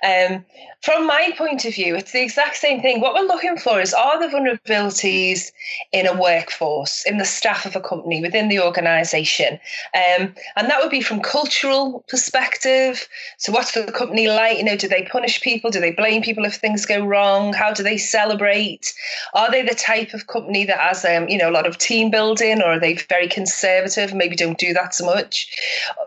Um, 0.04 0.44
from 0.82 1.06
my 1.06 1.32
point 1.36 1.66
of 1.66 1.74
view, 1.74 1.94
it's 1.94 2.12
the 2.12 2.22
exact 2.22 2.56
same 2.56 2.80
thing. 2.80 3.00
What 3.00 3.14
we're 3.14 3.26
looking 3.26 3.58
for 3.58 3.80
is 3.80 3.92
are 3.92 4.18
the 4.18 4.34
vulnerabilities 4.34 5.52
in 5.92 6.06
a 6.06 6.18
workforce, 6.18 7.04
in 7.06 7.18
the 7.18 7.26
staff 7.26 7.66
of 7.66 7.76
a 7.76 7.80
company, 7.80 8.22
within 8.22 8.48
the 8.48 8.60
organisation, 8.60 9.60
um, 9.94 10.34
and 10.56 10.68
that 10.70 10.80
would 10.80 10.90
be 10.90 11.02
from 11.02 11.20
cultural 11.20 12.02
perspective. 12.08 13.06
So 13.38 13.52
what's 13.52 13.72
the 13.72 13.92
company 13.92 14.26
like? 14.26 14.58
You 14.58 14.64
know, 14.64 14.76
do 14.76 14.88
they 14.88 15.02
punish 15.02 15.40
people? 15.42 15.70
Do 15.70 15.80
they 15.80 15.92
blame 15.92 16.22
people 16.22 16.44
if 16.44 16.56
things 16.56 16.86
go 16.86 17.04
wrong? 17.04 17.19
How 17.52 17.72
do 17.72 17.82
they 17.82 17.98
celebrate? 17.98 18.94
Are 19.34 19.50
they 19.50 19.62
the 19.62 19.74
type 19.74 20.14
of 20.14 20.26
company 20.26 20.64
that 20.64 20.78
has, 20.78 21.04
um, 21.04 21.28
you 21.28 21.38
know, 21.38 21.50
a 21.50 21.52
lot 21.52 21.66
of 21.66 21.78
team 21.78 22.10
building, 22.10 22.62
or 22.62 22.72
are 22.72 22.80
they 22.80 22.94
very 22.94 23.28
conservative? 23.28 24.14
Maybe 24.14 24.36
don't 24.36 24.58
do 24.58 24.72
that 24.72 24.94
so 24.94 25.04
much. 25.04 25.48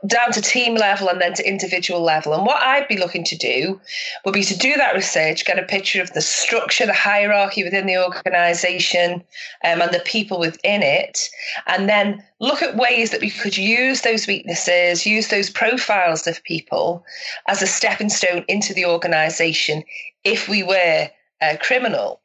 Down 0.06 0.32
to 0.32 0.42
team 0.42 0.76
level 0.76 1.10
and 1.10 1.22
then 1.22 1.34
to 1.36 1.48
individual 1.48 2.02
level. 2.02 2.34
And 2.34 2.46
what 2.46 2.62
I'd 2.62 2.88
be 2.88 2.98
looking 2.98 3.24
to 3.26 3.38
do 3.38 3.80
would 4.26 4.34
be 4.34 4.44
to 4.44 4.58
do 4.58 4.74
that 4.76 4.96
research, 4.96 5.46
get 5.46 5.60
a 5.60 5.64
picture 5.64 6.02
of 6.02 6.14
the 6.14 6.22
structure, 6.22 6.86
the 6.86 6.94
hierarchy 6.94 7.64
within 7.64 7.86
the 7.86 8.04
organisation, 8.04 9.24
um, 9.64 9.82
and 9.82 9.94
the 9.94 10.02
people 10.06 10.40
within 10.40 10.82
it, 10.82 11.30
and 11.68 11.88
then 11.88 12.24
look 12.40 12.62
at 12.62 12.76
ways 12.76 13.12
that 13.12 13.22
we 13.22 13.30
could 13.30 13.58
use 13.58 14.02
those 14.02 14.28
weaknesses, 14.28 15.06
use 15.06 15.30
those 15.30 15.50
profiles 15.50 16.28
of 16.28 16.44
people 16.44 17.06
as 17.48 17.62
a 17.62 17.68
stepping 17.68 18.10
stone 18.10 18.44
into 18.48 18.74
the 18.74 18.86
organisation 18.86 19.84
if 20.24 20.48
we 20.48 20.64
were 20.64 21.10
a 21.42 21.58
criminal. 21.58 22.22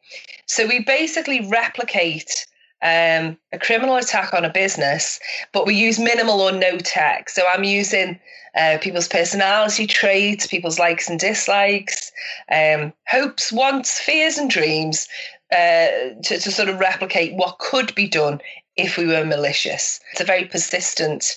So 0.47 0.67
we 0.67 0.81
basically 0.81 1.47
replicate 1.49 2.47
um, 2.83 3.37
a 3.53 3.59
criminal 3.61 3.97
attack 3.97 4.33
on 4.33 4.45
a 4.45 4.53
business, 4.53 5.19
but 5.53 5.67
we 5.67 5.75
use 5.75 5.99
minimal 5.99 6.41
or 6.41 6.53
no 6.53 6.79
tech. 6.79 7.29
So 7.29 7.43
I'm 7.53 7.65
using 7.65 8.19
uh, 8.57 8.79
people's 8.81 9.09
personality 9.09 9.87
traits, 9.87 10.47
people's 10.47 10.79
likes 10.79 11.09
and 11.09 11.19
dislikes, 11.19 12.13
um, 12.51 12.93
hopes, 13.09 13.53
wants, 13.53 13.99
fears, 13.99 14.39
and 14.39 14.49
dreams 14.49 15.09
uh, 15.53 16.15
to, 16.23 16.39
to 16.39 16.51
sort 16.51 16.69
of 16.69 16.79
replicate 16.79 17.35
what 17.35 17.59
could 17.59 17.95
be 17.95 18.07
done 18.07 18.41
if 18.79 18.97
we 18.97 19.07
were 19.07 19.25
malicious. 19.25 20.01
It's 20.13 20.21
a 20.21 20.25
very 20.25 20.45
persistent 20.45 21.37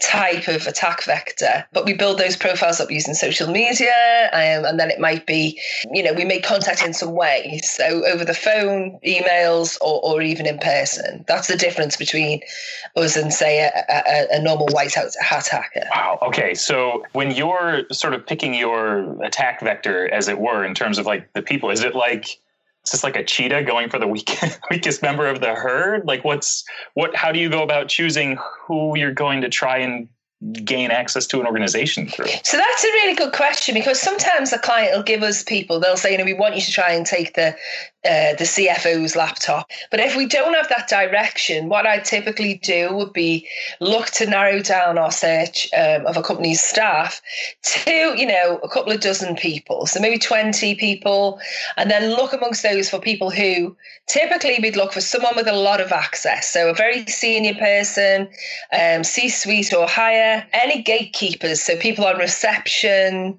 type 0.00 0.48
of 0.48 0.66
attack 0.66 1.04
vector, 1.04 1.64
but 1.72 1.84
we 1.84 1.92
build 1.92 2.18
those 2.18 2.36
profiles 2.36 2.80
up 2.80 2.90
using 2.90 3.14
social 3.14 3.50
media, 3.50 4.30
um, 4.32 4.64
and 4.64 4.80
then 4.80 4.90
it 4.90 4.98
might 4.98 5.26
be, 5.26 5.60
you 5.92 6.02
know, 6.02 6.12
we 6.14 6.24
make 6.24 6.42
contact 6.42 6.82
in 6.82 6.94
some 6.94 7.12
way. 7.12 7.60
So 7.62 8.04
over 8.06 8.24
the 8.24 8.34
phone, 8.34 8.98
emails, 9.06 9.76
or, 9.80 10.00
or 10.02 10.22
even 10.22 10.46
in 10.46 10.58
person. 10.58 11.24
That's 11.28 11.46
the 11.46 11.56
difference 11.56 11.96
between 11.96 12.40
us 12.96 13.16
and, 13.16 13.32
say, 13.32 13.60
a, 13.60 13.70
a, 13.88 14.38
a 14.38 14.42
normal 14.42 14.66
white 14.72 14.94
hat 14.94 15.14
hacker. 15.46 15.86
Wow. 15.94 16.18
Okay. 16.22 16.54
So 16.54 17.04
when 17.12 17.30
you're 17.30 17.82
sort 17.92 18.14
of 18.14 18.26
picking 18.26 18.54
your 18.54 19.22
attack 19.22 19.60
vector, 19.60 20.12
as 20.12 20.26
it 20.26 20.38
were, 20.38 20.64
in 20.64 20.74
terms 20.74 20.98
of 20.98 21.06
like 21.06 21.32
the 21.34 21.42
people, 21.42 21.70
is 21.70 21.84
it 21.84 21.94
like 21.94 22.40
is 22.84 22.90
this 22.90 23.04
like 23.04 23.16
a 23.16 23.24
cheetah 23.24 23.62
going 23.62 23.88
for 23.88 23.98
the 23.98 24.08
weak, 24.08 24.36
weakest 24.70 25.02
member 25.02 25.26
of 25.26 25.40
the 25.40 25.54
herd? 25.54 26.04
Like, 26.04 26.24
what's 26.24 26.64
what? 26.94 27.14
How 27.14 27.32
do 27.32 27.38
you 27.38 27.48
go 27.48 27.62
about 27.62 27.88
choosing 27.88 28.38
who 28.66 28.96
you're 28.96 29.12
going 29.12 29.40
to 29.42 29.48
try 29.48 29.78
and 29.78 30.08
gain 30.64 30.90
access 30.90 31.26
to 31.28 31.40
an 31.40 31.46
organization 31.46 32.08
through? 32.08 32.26
So 32.42 32.56
that's 32.56 32.84
a 32.84 32.88
really 32.88 33.14
good 33.14 33.32
question 33.32 33.74
because 33.74 34.00
sometimes 34.00 34.50
the 34.50 34.58
client 34.58 34.96
will 34.96 35.04
give 35.04 35.22
us 35.22 35.42
people, 35.42 35.78
they'll 35.78 35.96
say, 35.96 36.12
you 36.12 36.18
know, 36.18 36.24
we 36.24 36.34
want 36.34 36.56
you 36.56 36.60
to 36.62 36.72
try 36.72 36.92
and 36.92 37.06
take 37.06 37.34
the 37.34 37.56
uh, 38.04 38.34
the 38.34 38.44
CFO's 38.44 39.14
laptop. 39.14 39.70
But 39.90 40.00
if 40.00 40.16
we 40.16 40.26
don't 40.26 40.54
have 40.54 40.68
that 40.68 40.88
direction, 40.88 41.68
what 41.68 41.86
I 41.86 41.98
typically 41.98 42.54
do 42.54 42.92
would 42.94 43.12
be 43.12 43.48
look 43.80 44.06
to 44.12 44.26
narrow 44.26 44.60
down 44.60 44.98
our 44.98 45.12
search 45.12 45.68
um, 45.76 46.06
of 46.06 46.16
a 46.16 46.22
company's 46.22 46.60
staff 46.60 47.22
to, 47.62 48.14
you 48.16 48.26
know, 48.26 48.58
a 48.62 48.68
couple 48.68 48.92
of 48.92 49.00
dozen 49.00 49.36
people. 49.36 49.86
So 49.86 50.00
maybe 50.00 50.18
20 50.18 50.74
people, 50.74 51.40
and 51.76 51.90
then 51.90 52.10
look 52.10 52.32
amongst 52.32 52.62
those 52.62 52.90
for 52.90 52.98
people 52.98 53.30
who 53.30 53.76
typically 54.08 54.58
we'd 54.60 54.76
look 54.76 54.92
for 54.92 55.00
someone 55.00 55.34
with 55.36 55.46
a 55.46 55.52
lot 55.52 55.80
of 55.80 55.92
access. 55.92 56.48
So 56.50 56.70
a 56.70 56.74
very 56.74 57.06
senior 57.06 57.54
person, 57.54 58.28
um, 58.72 59.04
C 59.04 59.28
suite 59.28 59.72
or 59.72 59.86
higher, 59.86 60.44
any 60.52 60.82
gatekeepers. 60.82 61.62
So 61.62 61.76
people 61.76 62.04
on 62.04 62.18
reception, 62.18 63.38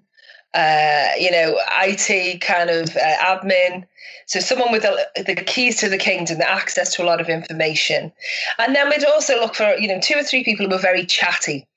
uh, 0.54 1.10
you 1.18 1.32
know, 1.32 1.60
IT 1.82 2.42
kind 2.42 2.70
of 2.70 2.96
uh, 2.96 3.18
admin. 3.20 3.86
So 4.26 4.40
someone 4.40 4.72
with 4.72 4.84
a, 4.84 5.06
the 5.16 5.36
keys 5.36 5.78
to 5.78 5.90
the 5.90 5.98
kingdom, 5.98 6.38
the 6.38 6.50
access 6.50 6.96
to 6.96 7.04
a 7.04 7.06
lot 7.06 7.20
of 7.20 7.30
information, 7.30 8.12
and 8.60 8.76
then 8.76 8.90
we'd 8.90 9.04
also 9.06 9.40
look 9.40 9.56
for 9.56 9.76
you 9.76 9.88
know 9.88 10.00
two 10.02 10.16
or 10.18 10.24
three 10.24 10.44
people 10.44 10.66
who 10.66 10.72
were 10.72 10.78
very 10.78 11.06
chatty 11.06 11.68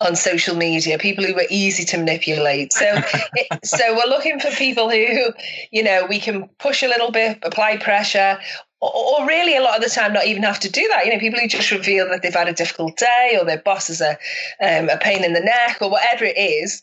on 0.00 0.14
social 0.14 0.54
media, 0.54 0.98
people 0.98 1.24
who 1.24 1.34
were 1.34 1.46
easy 1.50 1.84
to 1.84 1.98
manipulate. 1.98 2.72
So, 2.72 2.84
it, 3.34 3.66
so 3.66 3.96
we're 3.96 4.08
looking 4.08 4.38
for 4.38 4.50
people 4.50 4.90
who, 4.90 5.32
you 5.72 5.82
know, 5.82 6.06
we 6.08 6.20
can 6.20 6.48
push 6.58 6.82
a 6.82 6.86
little 6.86 7.10
bit, 7.10 7.38
apply 7.42 7.78
pressure, 7.78 8.38
or, 8.80 8.92
or, 8.94 9.26
really 9.26 9.56
a 9.56 9.60
lot 9.60 9.76
of 9.76 9.82
the 9.82 9.90
time 9.90 10.12
not 10.12 10.26
even 10.26 10.44
have 10.44 10.60
to 10.60 10.70
do 10.70 10.86
that. 10.88 11.04
You 11.04 11.12
know, 11.12 11.18
people 11.18 11.40
who 11.40 11.48
just 11.48 11.72
reveal 11.72 12.08
that 12.10 12.22
they've 12.22 12.32
had 12.32 12.48
a 12.48 12.52
difficult 12.52 12.96
day 12.96 13.36
or 13.38 13.44
their 13.44 13.60
boss 13.60 13.90
is 13.90 14.00
a, 14.00 14.10
um, 14.62 14.88
a 14.88 14.96
pain 14.98 15.24
in 15.24 15.32
the 15.32 15.40
neck 15.40 15.78
or 15.80 15.90
whatever 15.90 16.24
it 16.24 16.38
is. 16.38 16.80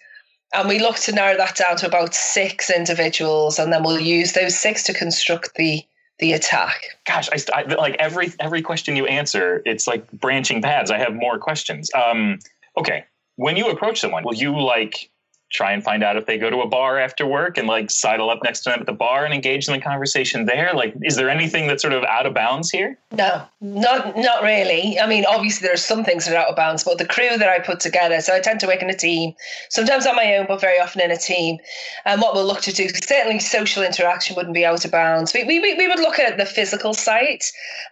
And 0.55 0.69
we 0.69 0.79
look 0.79 0.95
to 1.00 1.12
narrow 1.12 1.35
that 1.38 1.55
down 1.55 1.75
to 1.77 1.85
about 1.85 2.15
six 2.15 2.69
individuals, 2.69 3.59
and 3.59 3.74
then 3.74 3.83
we'll 3.83 4.00
use 4.00 4.33
those 4.33 4.57
six 4.57 4.83
to 4.83 4.93
construct 4.93 5.55
the 5.55 5.83
the 6.19 6.31
attack. 6.31 6.79
Gosh, 7.05 7.27
I, 7.29 7.38
I 7.53 7.63
like 7.63 7.97
every 8.00 8.31
every 8.39 8.62
question 8.62 8.95
you 8.95 9.05
answer. 9.05 9.62
It's 9.65 9.85
like 9.85 10.09
branching 10.13 10.62
paths. 10.62 10.91
I 10.91 10.97
have 10.97 11.13
more 11.13 11.38
questions. 11.38 11.91
Um, 11.93 12.39
okay, 12.77 13.03
when 13.35 13.57
you 13.57 13.67
approach 13.67 14.00
someone, 14.00 14.24
will 14.24 14.33
you 14.33 14.57
like 14.57 15.09
try 15.55 15.71
and 15.71 15.83
find 15.83 16.03
out 16.03 16.17
if 16.17 16.25
they 16.25 16.38
go 16.38 16.50
to 16.50 16.62
a 16.62 16.67
bar 16.67 17.00
after 17.00 17.25
work 17.25 17.57
and 17.57 17.67
like 17.67 17.89
sidle 17.89 18.29
up 18.29 18.39
next 18.43 18.62
to 18.62 18.69
them 18.69 18.79
at 18.79 18.85
the 18.85 18.93
bar 18.93 19.25
and 19.25 19.33
engage 19.33 19.67
in 19.67 19.74
the 19.74 19.81
conversation 19.81 20.45
there? 20.45 20.74
Like, 20.74 20.93
is 21.01 21.15
there 21.15 21.29
anything 21.29 21.67
that's 21.67 21.81
sort 21.81 21.93
of 21.93 22.03
out 22.03 22.25
of 22.25 22.33
bounds 22.33 22.69
here? 22.69 22.97
No, 23.12 23.43
not 23.62 24.17
not 24.17 24.43
really. 24.43 25.00
I 25.00 25.07
mean, 25.07 25.25
obviously 25.25 25.65
there 25.65 25.74
are 25.74 25.77
some 25.77 26.03
things 26.03 26.25
that 26.25 26.35
are 26.35 26.43
out 26.43 26.50
of 26.50 26.55
bounds, 26.55 26.83
but 26.83 26.97
the 26.97 27.05
crew 27.05 27.38
that 27.38 27.50
I 27.50 27.59
put 27.59 27.79
together, 27.79 28.19
so 28.21 28.35
I 28.35 28.39
tend 28.39 28.59
to 28.62 28.67
work 28.67 28.81
in 28.81 28.89
a 28.89 28.95
team, 28.95 29.33
sometimes 29.69 30.05
on 30.05 30.15
my 30.15 30.35
own, 30.35 30.45
but 30.47 30.62
very 30.62 30.79
often 30.79 31.01
in 31.01 31.12
a 31.12 31.17
team. 31.17 31.57
And 32.05 32.21
what 32.21 32.33
we'll 32.33 32.45
look 32.45 32.62
to 32.62 32.74
do, 32.74 32.89
certainly 32.89 33.39
social 33.39 33.83
interaction 33.83 34.35
wouldn't 34.35 34.55
be 34.55 34.65
out 34.65 34.85
of 34.85 34.91
bounds. 34.91 35.33
We, 35.33 35.43
we, 35.43 35.59
we 35.59 35.88
would 35.88 36.00
look 36.00 36.19
at 36.19 36.38
the 36.38 36.45
physical 36.45 36.93
site, 36.93 37.45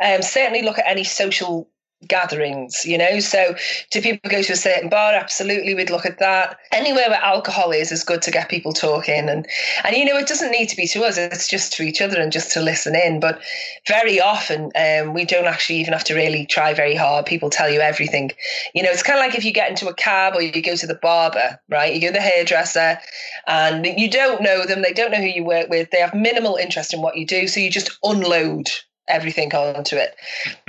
um, 0.03 0.22
certainly 0.22 0.62
look 0.62 0.79
at 0.79 0.88
any 0.88 1.03
social 1.03 1.67
gatherings, 2.08 2.86
you 2.86 2.98
know. 2.98 3.20
So, 3.20 3.56
do 3.92 4.02
people 4.02 4.30
go 4.30 4.42
to 4.42 4.54
a 4.54 4.58
certain 4.58 4.90
bar? 4.90 5.14
Absolutely, 5.14 5.74
we'd 5.74 5.90
look 5.90 6.06
at 6.06 6.20
that. 6.20 6.58
Anywhere 6.72 7.10
where 7.10 7.24
alcohol 7.24 7.72
is 7.72 7.92
is 7.92 8.04
good 8.04 8.22
to 8.24 8.32
get 8.32 8.50
people 8.50 8.74
talking, 8.74 9.30
and 9.30 9.48
and 9.84 9.96
you 9.96 10.06
know, 10.06 10.18
it 10.18 10.28
doesn't 10.28 10.52
need 10.52 10.70
to 10.70 10.76
be 10.76 10.88
to 10.88 11.04
us; 11.04 11.18
it's 11.18 11.48
just 11.48 11.74
to 11.74 11.84
each 11.84 12.02
other 12.02 12.20
and 12.20 12.32
just 12.32 12.52
to 12.54 12.62
listen 12.62 12.96
in. 12.96 13.20
But 13.20 13.42
very 13.88 14.20
often, 14.20 14.72
um, 14.76 15.14
we 15.14 15.26
don't 15.26 15.46
actually 15.46 15.80
even 15.80 15.94
have 15.94 16.04
to 16.06 16.16
really 16.16 16.46
try 16.46 16.74
very 16.74 16.96
hard. 16.96 17.26
People 17.26 17.50
tell 17.50 17.70
you 17.70 17.80
everything. 17.80 18.32
You 18.74 18.84
know, 18.84 18.92
it's 18.92 19.04
kind 19.04 19.20
of 19.20 19.26
like 19.26 19.36
if 19.36 19.46
you 19.46 19.52
get 19.52 19.70
into 19.70 19.88
a 19.88 19.94
cab 19.94 20.36
or 20.36 20.42
you 20.42 20.62
go 20.62 20.76
to 20.76 20.88
the 20.88 20.96
barber, 20.96 21.60
right? 21.70 21.94
You 21.94 22.02
go 22.02 22.08
to 22.08 22.14
the 22.14 22.22
hairdresser, 22.22 23.00
and 23.48 23.86
you 23.86 24.10
don't 24.10 24.42
know 24.42 24.66
them; 24.66 24.82
they 24.82 24.94
don't 24.94 25.12
know 25.12 25.22
who 25.22 25.28
you 25.28 25.44
work 25.44 25.70
with. 25.70 25.90
They 25.92 26.00
have 26.00 26.14
minimal 26.14 26.56
interest 26.56 26.94
in 26.94 27.02
what 27.02 27.18
you 27.18 27.26
do, 27.26 27.48
so 27.48 27.60
you 27.60 27.70
just 27.70 27.98
unload 28.04 28.70
everything 29.08 29.54
onto 29.54 29.96
it. 29.96 30.16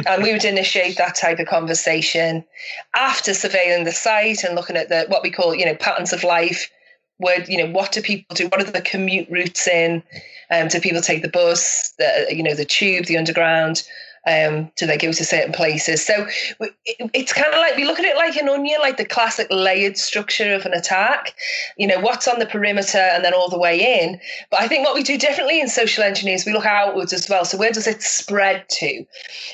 and 0.07 0.23
we 0.23 0.33
would 0.33 0.45
initiate 0.45 0.97
that 0.97 1.15
type 1.15 1.39
of 1.39 1.47
conversation 1.47 2.45
after 2.95 3.33
surveilling 3.33 3.85
the 3.85 3.93
site 3.93 4.45
and 4.45 4.55
looking 4.55 4.77
at 4.77 4.89
the 4.89 5.05
what 5.09 5.23
we 5.23 5.31
call, 5.31 5.55
you 5.55 5.65
know, 5.65 5.75
patterns 5.75 6.13
of 6.13 6.25
life. 6.25 6.71
Where 7.19 7.45
you 7.45 7.59
know 7.59 7.71
what 7.71 7.93
do 7.93 8.03
people 8.03 8.35
do? 8.35 8.49
What 8.49 8.61
are 8.61 8.71
the 8.71 8.83
commute 8.83 9.31
routes 9.31 9.69
in? 9.69 10.03
Um, 10.51 10.69
do 10.69 10.81
people 10.81 11.01
take 11.01 11.23
the 11.23 11.29
bus, 11.29 11.95
the 11.99 12.27
you 12.31 12.43
know 12.43 12.55
the 12.55 12.65
tube, 12.65 13.07
the 13.07 13.17
underground? 13.17 13.85
Um, 14.27 14.71
do 14.77 14.87
they 14.87 14.97
go 14.97 15.13
to 15.13 15.25
certain 15.25 15.53
places? 15.53 16.05
So 16.05 16.27
it's 16.87 17.33
kind 17.33 17.53
of 17.53 17.59
like 17.59 17.77
we 17.77 17.85
look 17.85 17.99
at 17.99 18.05
it 18.05 18.17
like 18.17 18.37
an 18.37 18.49
onion, 18.49 18.81
like 18.81 18.97
the 18.97 19.05
classic 19.05 19.47
layered 19.51 19.99
structure 19.99 20.55
of 20.55 20.65
an 20.65 20.73
attack. 20.73 21.35
You 21.77 21.87
know, 21.87 22.01
what's 22.01 22.27
on 22.27 22.39
the 22.39 22.47
perimeter 22.47 22.99
and 22.99 23.25
then 23.25 23.35
all 23.35 23.49
the 23.49 23.59
way 23.59 24.01
in. 24.01 24.21
But 24.51 24.61
I 24.61 24.69
think 24.69 24.85
what 24.85 24.95
we 24.95 25.03
do 25.03 25.19
differently 25.19 25.61
in 25.61 25.69
social 25.69 26.05
engineering 26.05 26.39
is 26.39 26.47
we 26.47 26.53
look 26.53 26.67
outwards 26.67 27.13
as 27.13 27.29
well. 27.29 27.45
So 27.45 27.59
where 27.59 27.73
does 27.73 27.87
it 27.87 28.03
spread 28.03 28.69
to? 28.71 29.05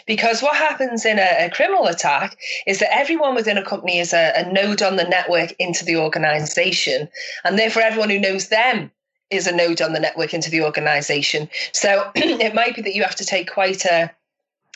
Because 0.06 0.42
what 0.42 0.56
happens 0.56 1.04
in 1.04 1.18
a, 1.18 1.46
a 1.46 1.50
criminal 1.50 1.87
attack 1.87 2.37
is 2.66 2.78
that 2.78 2.94
everyone 2.94 3.35
within 3.35 3.59
a 3.59 3.64
company 3.64 3.98
is 3.98 4.12
a, 4.12 4.33
a 4.37 4.52
node 4.52 4.83
on 4.83 4.96
the 4.96 5.04
network 5.04 5.52
into 5.59 5.85
the 5.85 5.96
organization. 5.96 7.09
And 7.44 7.59
therefore, 7.59 7.83
everyone 7.83 8.11
who 8.11 8.20
knows 8.20 8.48
them 8.48 8.90
is 9.30 9.46
a 9.46 9.54
node 9.54 9.80
on 9.80 9.92
the 9.92 10.00
network 10.00 10.35
into 10.35 10.50
the 10.50 10.62
organization. 10.62 11.48
So 11.72 12.11
it 12.14 12.54
might 12.54 12.74
be 12.74 12.83
that 12.83 12.94
you 12.94 13.02
have 13.02 13.14
to 13.16 13.24
take 13.24 13.50
quite 13.50 13.85
a 13.85 14.11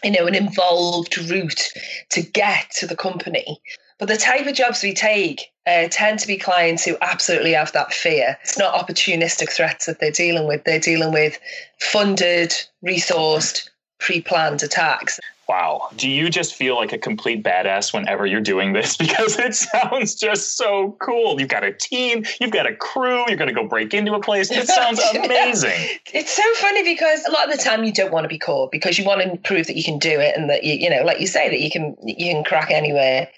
you 0.05 0.11
know, 0.11 0.27
an 0.27 0.35
involved 0.35 1.19
route 1.31 1.73
to 2.11 2.23
get 2.23 2.71
to 2.73 2.87
the 2.87 2.97
company. 2.97 3.59
But 3.99 4.09
the 4.09 4.17
type 4.17 4.47
of 4.47 4.55
jobs 4.55 4.83
we 4.83 4.93
take 4.93 5.51
uh, 5.67 5.89
tend 5.91 6.19
to 6.19 6.27
be 6.27 6.37
clients 6.37 6.85
who 6.85 6.97
absolutely 7.01 7.53
have 7.53 7.73
that 7.73 7.93
fear. 7.93 8.37
It's 8.43 8.59
not 8.59 8.75
opportunistic 8.75 9.51
threats 9.51 9.87
that 9.87 10.01
they're 10.01 10.11
dealing 10.11 10.47
with. 10.47 10.65
They're 10.65 10.81
dealing 10.81 11.13
with 11.13 11.39
funded, 11.81 12.53
resourced, 12.85 13.69
pre 13.99 14.21
planned 14.21 14.63
attacks. 14.63 15.19
Wow. 15.47 15.91
Do 15.97 16.09
you 16.09 16.31
just 16.31 16.55
feel 16.55 16.75
like 16.75 16.93
a 16.93 16.99
complete 16.99 17.43
badass 17.43 17.93
whenever 17.93 18.25
you're 18.25 18.41
doing 18.41 18.73
this? 18.73 18.97
Because 19.15 19.39
it 19.39 19.55
sounds 19.55 20.15
just 20.15 20.57
so 20.57 20.97
cool. 20.99 21.39
You've 21.39 21.51
got 21.51 21.63
a 21.63 21.73
team, 21.73 22.25
you've 22.41 22.51
got 22.51 22.67
a 22.67 22.75
crew, 22.75 23.25
you're 23.29 23.37
going 23.37 23.49
to 23.49 23.55
go 23.55 23.69
break 23.69 23.93
into 23.93 24.15
a 24.15 24.21
place. 24.21 24.51
It 24.51 24.67
sounds 24.67 24.99
amazing. 25.15 25.99
it's 26.13 26.35
so 26.35 26.43
funny 26.55 26.83
because 26.83 27.25
a 27.27 27.31
lot 27.31 27.51
of 27.51 27.57
the 27.57 27.63
time 27.63 27.85
you 27.85 27.93
don't 27.93 28.13
want 28.13 28.25
to 28.25 28.29
be 28.29 28.39
caught 28.39 28.73
because 28.73 28.99
you 28.99 29.05
want 29.05 29.23
to 29.23 29.37
prove 29.39 29.67
that 29.67 29.77
you 29.77 29.85
can 29.85 29.99
do 29.99 30.19
it 30.19 30.37
and 30.37 30.49
that 30.49 30.65
you, 30.65 30.75
you 30.75 30.91
know, 30.91 31.03
like 31.05 31.21
you 31.21 31.27
say, 31.27 31.49
that 31.49 31.61
you 31.61 31.71
can 31.71 31.97
you 32.03 32.33
can 32.33 32.45
crack 32.45 32.71
anywhere. 32.71 33.29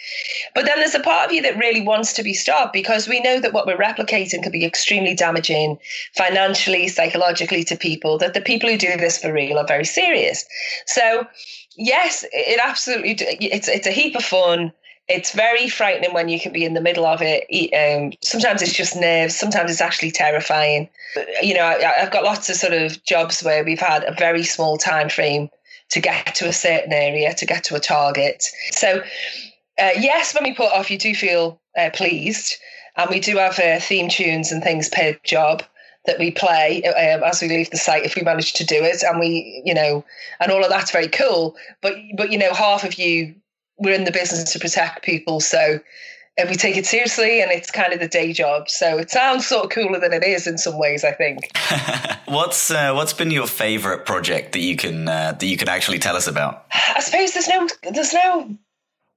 But 0.54 0.66
then 0.66 0.78
there's 0.78 0.94
a 0.94 1.00
part 1.00 1.26
of 1.26 1.32
you 1.32 1.42
that 1.42 1.58
really 1.58 1.82
wants 1.82 2.12
to 2.14 2.22
be 2.22 2.32
stopped 2.32 2.72
because 2.72 3.08
we 3.08 3.20
know 3.20 3.40
that 3.40 3.52
what 3.52 3.66
we're 3.66 3.76
replicating 3.76 4.42
could 4.42 4.52
be 4.52 4.64
extremely 4.64 5.14
damaging 5.14 5.78
financially, 6.14 6.88
psychologically 6.88 7.64
to 7.64 7.76
people. 7.76 8.18
That 8.18 8.34
the 8.34 8.40
people 8.40 8.70
who 8.70 8.78
do 8.78 8.96
this 8.96 9.18
for 9.18 9.32
real 9.32 9.58
are 9.58 9.66
very 9.66 9.84
serious. 9.84 10.44
So 10.86 11.26
yes, 11.76 12.24
it 12.32 12.60
absolutely. 12.62 13.10
It's 13.10 13.68
it's 13.68 13.86
a 13.86 13.92
heap 13.92 14.16
of 14.16 14.24
fun. 14.24 14.72
It's 15.08 15.30
very 15.32 15.68
frightening 15.68 16.12
when 16.12 16.28
you 16.28 16.40
can 16.40 16.52
be 16.52 16.64
in 16.64 16.74
the 16.74 16.80
middle 16.80 17.06
of 17.06 17.20
it. 17.22 17.44
Um, 17.72 18.12
sometimes 18.22 18.60
it's 18.60 18.72
just 18.72 18.96
nerves. 18.96 19.36
Sometimes 19.36 19.70
it's 19.70 19.80
actually 19.80 20.10
terrifying. 20.10 20.88
You 21.42 21.54
know, 21.54 21.64
I, 21.64 22.00
have 22.00 22.10
got 22.10 22.24
lots 22.24 22.50
of 22.50 22.56
sort 22.56 22.72
of 22.72 23.02
jobs 23.04 23.42
where 23.42 23.62
we've 23.62 23.78
had 23.78 24.02
a 24.02 24.12
very 24.12 24.42
small 24.42 24.76
time 24.76 25.08
frame 25.08 25.48
to 25.90 26.00
get 26.00 26.34
to 26.34 26.48
a 26.48 26.52
certain 26.52 26.92
area, 26.92 27.32
to 27.34 27.46
get 27.46 27.62
to 27.64 27.76
a 27.76 27.80
target. 27.80 28.42
So, 28.72 29.00
uh, 29.78 29.90
yes, 29.96 30.34
when 30.34 30.42
we 30.42 30.54
put 30.54 30.72
off, 30.72 30.90
you 30.90 30.98
do 30.98 31.14
feel 31.14 31.60
uh, 31.78 31.90
pleased, 31.94 32.56
and 32.96 33.08
we 33.08 33.20
do 33.20 33.36
have 33.36 33.60
uh, 33.60 33.78
theme 33.78 34.08
tunes 34.08 34.50
and 34.50 34.60
things 34.60 34.88
per 34.88 35.16
job 35.22 35.62
that 36.06 36.18
we 36.18 36.30
play 36.30 36.82
um, 36.84 37.22
as 37.22 37.42
we 37.42 37.48
leave 37.48 37.70
the 37.70 37.76
site 37.76 38.04
if 38.04 38.14
we 38.14 38.22
manage 38.22 38.52
to 38.54 38.64
do 38.64 38.82
it. 38.82 39.02
And 39.02 39.18
we 39.20 39.62
you 39.64 39.74
know 39.74 40.04
and 40.40 40.52
all 40.52 40.64
of 40.64 40.70
that's 40.70 40.90
very 40.90 41.08
cool. 41.08 41.56
But 41.82 41.96
but 42.16 42.32
you 42.32 42.38
know 42.38 42.52
half 42.54 42.84
of 42.84 42.94
you 42.94 43.34
we're 43.78 43.94
in 43.94 44.04
the 44.04 44.12
business 44.12 44.52
to 44.52 44.58
protect 44.58 45.04
people. 45.04 45.40
So 45.40 45.80
and 46.38 46.50
we 46.50 46.56
take 46.56 46.76
it 46.76 46.84
seriously 46.84 47.40
and 47.40 47.50
it's 47.50 47.70
kind 47.70 47.92
of 47.92 48.00
the 48.00 48.08
day 48.08 48.32
job. 48.32 48.68
So 48.68 48.98
it 48.98 49.10
sounds 49.10 49.46
sort 49.46 49.64
of 49.64 49.70
cooler 49.70 49.98
than 49.98 50.12
it 50.12 50.22
is 50.22 50.46
in 50.46 50.58
some 50.58 50.78
ways 50.78 51.04
i 51.04 51.12
think. 51.12 51.50
What's 52.26 52.72
uh, 52.72 52.92
what's 52.92 53.12
been 53.12 53.30
your 53.30 53.46
favorite 53.46 54.04
project 54.04 54.52
that 54.52 54.58
you 54.58 54.74
can 54.74 55.06
uh, 55.06 55.36
that 55.38 55.46
you 55.46 55.56
can 55.56 55.68
actually 55.68 56.00
tell 56.00 56.16
us 56.16 56.26
about? 56.26 56.66
I 56.72 57.00
suppose 57.00 57.32
there's 57.34 57.46
no 57.46 57.68
there's 57.92 58.12
no 58.12 58.58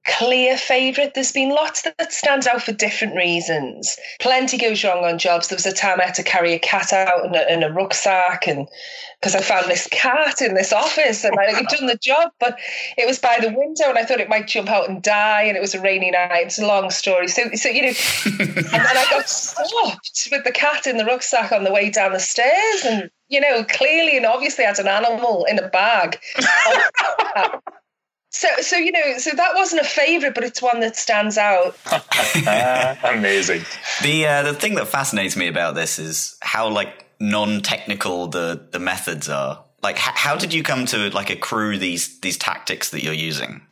clear 0.06 0.56
favourite. 0.56 1.14
There's 1.14 1.32
been 1.32 1.50
lots 1.50 1.82
that 1.82 2.12
stands 2.12 2.46
out 2.46 2.62
for 2.62 2.72
different 2.72 3.16
reasons. 3.16 3.96
Plenty 4.20 4.58
goes 4.58 4.82
wrong 4.82 5.04
on 5.04 5.18
jobs. 5.18 5.48
There 5.48 5.56
was 5.56 5.66
a 5.66 5.72
time 5.72 6.00
I 6.00 6.06
had 6.06 6.14
to 6.14 6.22
carry 6.22 6.52
a 6.52 6.58
cat 6.58 6.92
out 6.92 7.26
in 7.26 7.34
a, 7.34 7.52
in 7.52 7.62
a 7.62 7.72
rucksack, 7.72 8.46
and 8.46 8.68
because 9.20 9.34
I 9.34 9.40
found 9.40 9.70
this 9.70 9.88
cat 9.90 10.40
in 10.40 10.54
this 10.54 10.72
office, 10.72 11.24
and 11.24 11.38
I 11.38 11.52
had 11.52 11.66
done 11.66 11.86
the 11.86 11.96
job, 11.96 12.32
but 12.38 12.58
it 12.96 13.06
was 13.06 13.18
by 13.18 13.38
the 13.40 13.52
window, 13.52 13.88
and 13.88 13.98
I 13.98 14.04
thought 14.04 14.20
it 14.20 14.28
might 14.28 14.46
jump 14.46 14.70
out 14.70 14.88
and 14.88 15.02
die, 15.02 15.42
and 15.42 15.56
it 15.56 15.60
was 15.60 15.74
a 15.74 15.80
rainy 15.80 16.10
night. 16.10 16.46
It's 16.46 16.58
a 16.58 16.66
long 16.66 16.90
story. 16.90 17.28
So, 17.28 17.50
so 17.54 17.68
you 17.68 17.82
know, 17.82 17.92
and 18.24 18.56
then 18.56 18.96
I 18.96 19.06
got 19.10 19.28
stopped 19.28 20.28
with 20.32 20.44
the 20.44 20.52
cat 20.52 20.86
in 20.86 20.96
the 20.96 21.04
rucksack 21.04 21.52
on 21.52 21.64
the 21.64 21.72
way 21.72 21.90
down 21.90 22.12
the 22.12 22.20
stairs, 22.20 22.84
and 22.84 23.10
you 23.28 23.40
know, 23.40 23.64
clearly 23.64 24.16
and 24.16 24.26
obviously 24.26 24.64
had 24.64 24.78
an 24.78 24.88
animal 24.88 25.44
in 25.44 25.58
a 25.58 25.68
bag. 25.68 26.18
Oh, 27.36 27.60
So, 28.30 28.48
so 28.60 28.76
you 28.76 28.92
know, 28.92 29.18
so 29.18 29.32
that 29.34 29.54
wasn't 29.54 29.82
a 29.82 29.84
favorite, 29.84 30.34
but 30.34 30.44
it's 30.44 30.62
one 30.62 30.80
that 30.80 30.96
stands 30.96 31.36
out. 31.36 31.76
Amazing. 33.04 33.62
The 34.02 34.26
uh, 34.26 34.42
the 34.44 34.54
thing 34.54 34.76
that 34.76 34.86
fascinates 34.86 35.36
me 35.36 35.48
about 35.48 35.74
this 35.74 35.98
is 35.98 36.36
how 36.40 36.68
like 36.68 37.06
non-technical 37.18 38.28
the 38.28 38.60
the 38.70 38.78
methods 38.78 39.28
are. 39.28 39.62
Like, 39.82 39.96
h- 39.96 40.14
how 40.14 40.36
did 40.36 40.54
you 40.54 40.62
come 40.62 40.86
to 40.86 41.10
like 41.10 41.28
accrue 41.28 41.76
these 41.76 42.20
these 42.20 42.36
tactics 42.36 42.90
that 42.90 43.02
you're 43.02 43.12
using? 43.12 43.62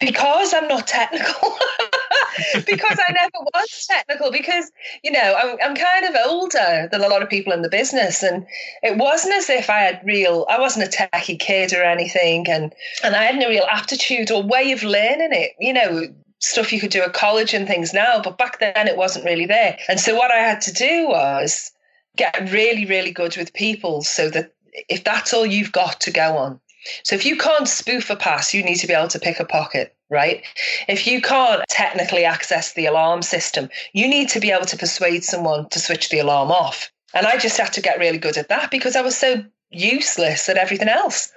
Because 0.00 0.54
I'm 0.54 0.68
not 0.68 0.86
technical. 0.86 1.56
because 2.66 2.98
I 3.08 3.12
never 3.12 3.38
was 3.40 3.86
technical. 3.88 4.30
Because 4.30 4.70
you 5.02 5.10
know, 5.10 5.34
I'm 5.38 5.56
I'm 5.62 5.76
kind 5.76 6.04
of 6.06 6.14
older 6.26 6.88
than 6.90 7.02
a 7.02 7.08
lot 7.08 7.22
of 7.22 7.28
people 7.28 7.52
in 7.52 7.62
the 7.62 7.68
business, 7.68 8.22
and 8.22 8.46
it 8.82 8.96
wasn't 8.96 9.34
as 9.34 9.50
if 9.50 9.70
I 9.70 9.78
had 9.78 10.00
real. 10.04 10.46
I 10.48 10.58
wasn't 10.58 10.86
a 10.86 10.96
techie 10.96 11.38
kid 11.38 11.72
or 11.72 11.82
anything, 11.82 12.48
and 12.48 12.74
and 13.02 13.14
I 13.16 13.24
hadn't 13.24 13.40
no 13.40 13.48
real 13.48 13.66
aptitude 13.70 14.30
or 14.30 14.42
way 14.42 14.72
of 14.72 14.82
learning 14.82 15.32
it. 15.32 15.52
You 15.58 15.72
know, 15.72 16.02
stuff 16.40 16.72
you 16.72 16.80
could 16.80 16.90
do 16.90 17.02
at 17.02 17.12
college 17.12 17.54
and 17.54 17.66
things 17.66 17.92
now, 17.92 18.20
but 18.22 18.38
back 18.38 18.58
then 18.60 18.88
it 18.88 18.96
wasn't 18.96 19.24
really 19.24 19.46
there. 19.46 19.78
And 19.88 19.98
so 19.98 20.14
what 20.14 20.30
I 20.30 20.38
had 20.38 20.60
to 20.62 20.72
do 20.72 21.08
was 21.08 21.72
get 22.16 22.50
really, 22.50 22.86
really 22.86 23.12
good 23.12 23.36
with 23.36 23.52
people 23.52 24.02
so 24.02 24.30
that 24.30 24.52
if 24.88 25.04
that's 25.04 25.32
all 25.32 25.46
you've 25.46 25.72
got 25.72 26.00
to 26.02 26.10
go 26.10 26.36
on. 26.36 26.60
So 27.02 27.14
if 27.14 27.26
you 27.26 27.36
can't 27.36 27.68
spoof 27.68 28.10
a 28.10 28.16
pass, 28.16 28.54
you 28.54 28.62
need 28.62 28.76
to 28.76 28.86
be 28.86 28.92
able 28.92 29.08
to 29.08 29.18
pick 29.18 29.40
a 29.40 29.44
pocket, 29.44 29.95
right? 30.10 30.42
If 30.88 31.06
you 31.06 31.20
can't 31.20 31.62
technically 31.68 32.24
access 32.24 32.72
the 32.72 32.86
alarm 32.86 33.22
system, 33.22 33.68
you 33.92 34.08
need 34.08 34.28
to 34.30 34.40
be 34.40 34.50
able 34.50 34.66
to 34.66 34.76
persuade 34.76 35.24
someone 35.24 35.68
to 35.70 35.80
switch 35.80 36.10
the 36.10 36.18
alarm 36.18 36.50
off. 36.50 36.90
And 37.14 37.26
I 37.26 37.38
just 37.38 37.56
had 37.56 37.72
to 37.74 37.80
get 37.80 37.98
really 37.98 38.18
good 38.18 38.36
at 38.36 38.48
that 38.48 38.70
because 38.70 38.96
I 38.96 39.00
was 39.00 39.16
so 39.16 39.44
useless 39.70 40.48
at 40.48 40.56
everything 40.56 40.88
else. 40.88 41.32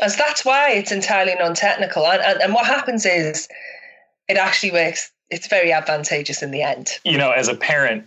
As 0.00 0.16
that's 0.16 0.44
why 0.44 0.70
it's 0.70 0.92
entirely 0.92 1.34
non-technical. 1.34 2.06
And, 2.06 2.22
and, 2.22 2.40
and 2.40 2.54
what 2.54 2.66
happens 2.66 3.04
is 3.04 3.48
it 4.28 4.36
actually 4.36 4.72
works. 4.72 5.10
It's 5.30 5.48
very 5.48 5.72
advantageous 5.72 6.42
in 6.42 6.50
the 6.50 6.62
end. 6.62 6.98
You 7.04 7.18
know, 7.18 7.30
as 7.30 7.48
a 7.48 7.54
parent, 7.54 8.06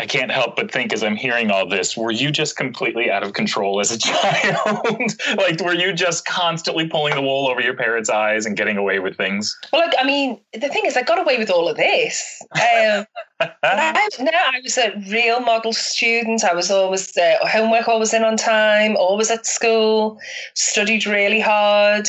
I 0.00 0.06
can't 0.06 0.30
help 0.30 0.56
but 0.56 0.72
think 0.72 0.94
as 0.94 1.02
I'm 1.02 1.14
hearing 1.14 1.50
all 1.50 1.68
this, 1.68 1.94
were 1.94 2.10
you 2.10 2.30
just 2.30 2.56
completely 2.56 3.10
out 3.10 3.22
of 3.22 3.34
control 3.34 3.80
as 3.80 3.90
a 3.90 3.98
child? 3.98 5.12
like, 5.36 5.60
were 5.60 5.74
you 5.74 5.92
just 5.92 6.24
constantly 6.24 6.88
pulling 6.88 7.14
the 7.14 7.20
wool 7.20 7.48
over 7.48 7.60
your 7.60 7.74
parents' 7.74 8.08
eyes 8.08 8.46
and 8.46 8.56
getting 8.56 8.78
away 8.78 8.98
with 8.98 9.18
things? 9.18 9.54
Well, 9.70 9.82
like, 9.82 9.94
I 10.00 10.04
mean, 10.04 10.40
the 10.54 10.70
thing 10.70 10.86
is, 10.86 10.96
I 10.96 11.02
got 11.02 11.18
away 11.18 11.36
with 11.36 11.50
all 11.50 11.68
of 11.68 11.76
this. 11.76 12.42
Um, 12.52 13.04
I, 13.40 14.08
no, 14.18 14.30
I 14.32 14.60
was 14.62 14.78
a 14.78 14.92
real 15.10 15.40
model 15.40 15.74
student. 15.74 16.44
I 16.44 16.54
was 16.54 16.70
always 16.70 17.14
uh, 17.18 17.36
homework 17.46 17.86
always 17.86 18.14
in 18.14 18.24
on 18.24 18.38
time, 18.38 18.96
always 18.96 19.30
at 19.30 19.44
school, 19.44 20.18
studied 20.54 21.04
really 21.04 21.40
hard. 21.40 22.08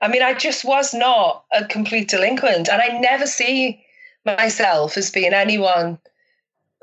I 0.00 0.06
mean, 0.06 0.22
I 0.22 0.34
just 0.34 0.64
was 0.64 0.94
not 0.94 1.44
a 1.52 1.64
complete 1.64 2.08
delinquent, 2.08 2.68
and 2.68 2.80
I 2.80 2.96
never 3.00 3.26
see 3.26 3.84
myself 4.24 4.96
as 4.96 5.10
being 5.10 5.32
anyone 5.32 5.98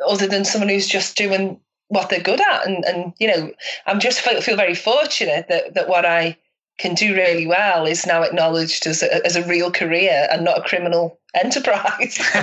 other 0.08 0.28
than 0.28 0.46
someone 0.46 0.70
who's 0.70 0.88
just 0.88 1.18
doing 1.18 1.60
what 1.88 2.10
they're 2.10 2.20
good 2.20 2.42
at. 2.42 2.66
And, 2.68 2.84
and 2.86 3.14
you 3.20 3.28
know, 3.28 3.52
I'm 3.86 4.00
just 4.00 4.22
feel, 4.22 4.42
feel 4.42 4.58
very 4.58 4.76
fortunate 4.76 5.48
that, 5.50 5.74
that 5.76 5.88
what 5.88 6.06
I 6.06 6.38
can 6.78 6.94
do 6.94 7.16
really 7.16 7.48
well 7.48 7.86
is 7.86 8.06
now 8.06 8.22
acknowledged 8.22 8.86
as 8.86 9.02
a, 9.02 9.26
as 9.26 9.36
a 9.36 9.48
real 9.48 9.72
career 9.72 10.28
and 10.32 10.44
not 10.44 10.58
a 10.58 10.62
criminal 10.62 11.20
enterprise. 11.34 12.20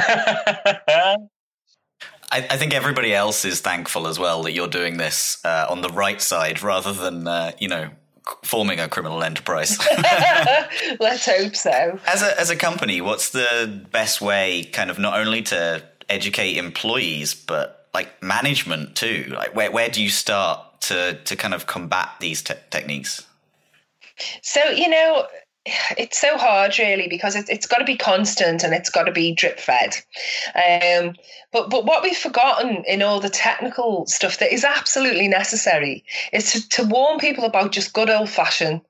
I, 2.31 2.47
I, 2.49 2.57
think 2.57 2.73
everybody 2.73 3.15
else 3.15 3.45
is 3.45 3.61
thankful 3.61 4.07
as 4.07 4.19
well 4.19 4.43
that 4.45 4.53
you're 4.53 4.69
doing 4.69 4.97
this 4.97 5.38
uh, 5.45 5.67
on 5.69 5.83
the 5.83 5.91
right 5.91 6.21
side 6.21 6.62
rather 6.62 6.95
than, 6.95 7.29
uh, 7.29 7.53
you 7.59 7.69
know, 7.69 7.91
forming 8.43 8.81
a 8.81 8.88
criminal 8.88 9.23
enterprise. 9.23 9.79
Let's 11.01 11.27
hope 11.27 11.57
so. 11.57 11.99
As 12.07 12.23
a 12.23 12.41
as 12.41 12.51
a 12.51 12.57
company, 12.57 13.01
what's 13.01 13.31
the 13.31 13.85
best 13.91 14.21
way, 14.21 14.65
kind 14.65 14.91
of, 14.91 14.99
not 14.99 15.19
only 15.19 15.43
to 15.43 15.83
educate 16.12 16.57
employees, 16.57 17.35
but 17.35 17.88
like 17.94 18.22
management 18.22 18.96
too. 18.96 19.33
Like 19.35 19.55
where 19.55 19.70
where 19.70 19.88
do 19.88 20.03
you 20.03 20.11
start 20.11 20.83
to 20.83 21.18
to 21.25 21.37
kind 21.37 21.55
of 21.55 21.66
combat 21.66 22.11
these 22.20 22.42
te- 22.42 22.55
techniques? 22.70 23.27
So 24.42 24.62
you 24.70 24.88
know, 24.88 25.27
it's 25.96 26.20
so 26.20 26.37
hard 26.37 26.77
really 26.79 27.07
because 27.09 27.37
it's, 27.37 27.48
it's 27.48 27.66
got 27.66 27.79
to 27.79 27.85
be 27.85 27.96
constant 27.96 28.64
and 28.64 28.75
it's 28.75 28.90
got 28.90 29.05
to 29.05 29.12
be 29.12 29.33
drip 29.33 29.61
fed 29.61 29.94
um, 30.57 31.14
but 31.53 31.70
but 31.70 31.85
what 31.85 32.03
we've 32.03 32.16
forgotten 32.16 32.83
in 32.88 33.01
all 33.01 33.20
the 33.20 33.31
technical 33.31 34.05
stuff 34.07 34.38
that 34.38 34.53
is 34.53 34.64
absolutely 34.64 35.29
necessary 35.29 36.05
is 36.33 36.53
to, 36.53 36.68
to 36.68 36.85
warn 36.85 37.18
people 37.18 37.44
about 37.44 37.70
just 37.70 37.92
good 37.92 38.11
old 38.11 38.29
fashioned 38.29 38.81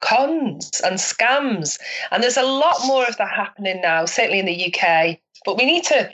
cons 0.00 0.80
and 0.84 0.96
scams 0.96 1.78
and 2.10 2.22
there's 2.22 2.38
a 2.38 2.42
lot 2.42 2.80
more 2.86 3.06
of 3.06 3.16
that 3.18 3.30
happening 3.30 3.80
now 3.82 4.06
certainly 4.06 4.38
in 4.38 4.46
the 4.46 4.72
uk 4.74 5.18
but 5.44 5.58
we 5.58 5.66
need 5.66 5.84
to 5.84 6.10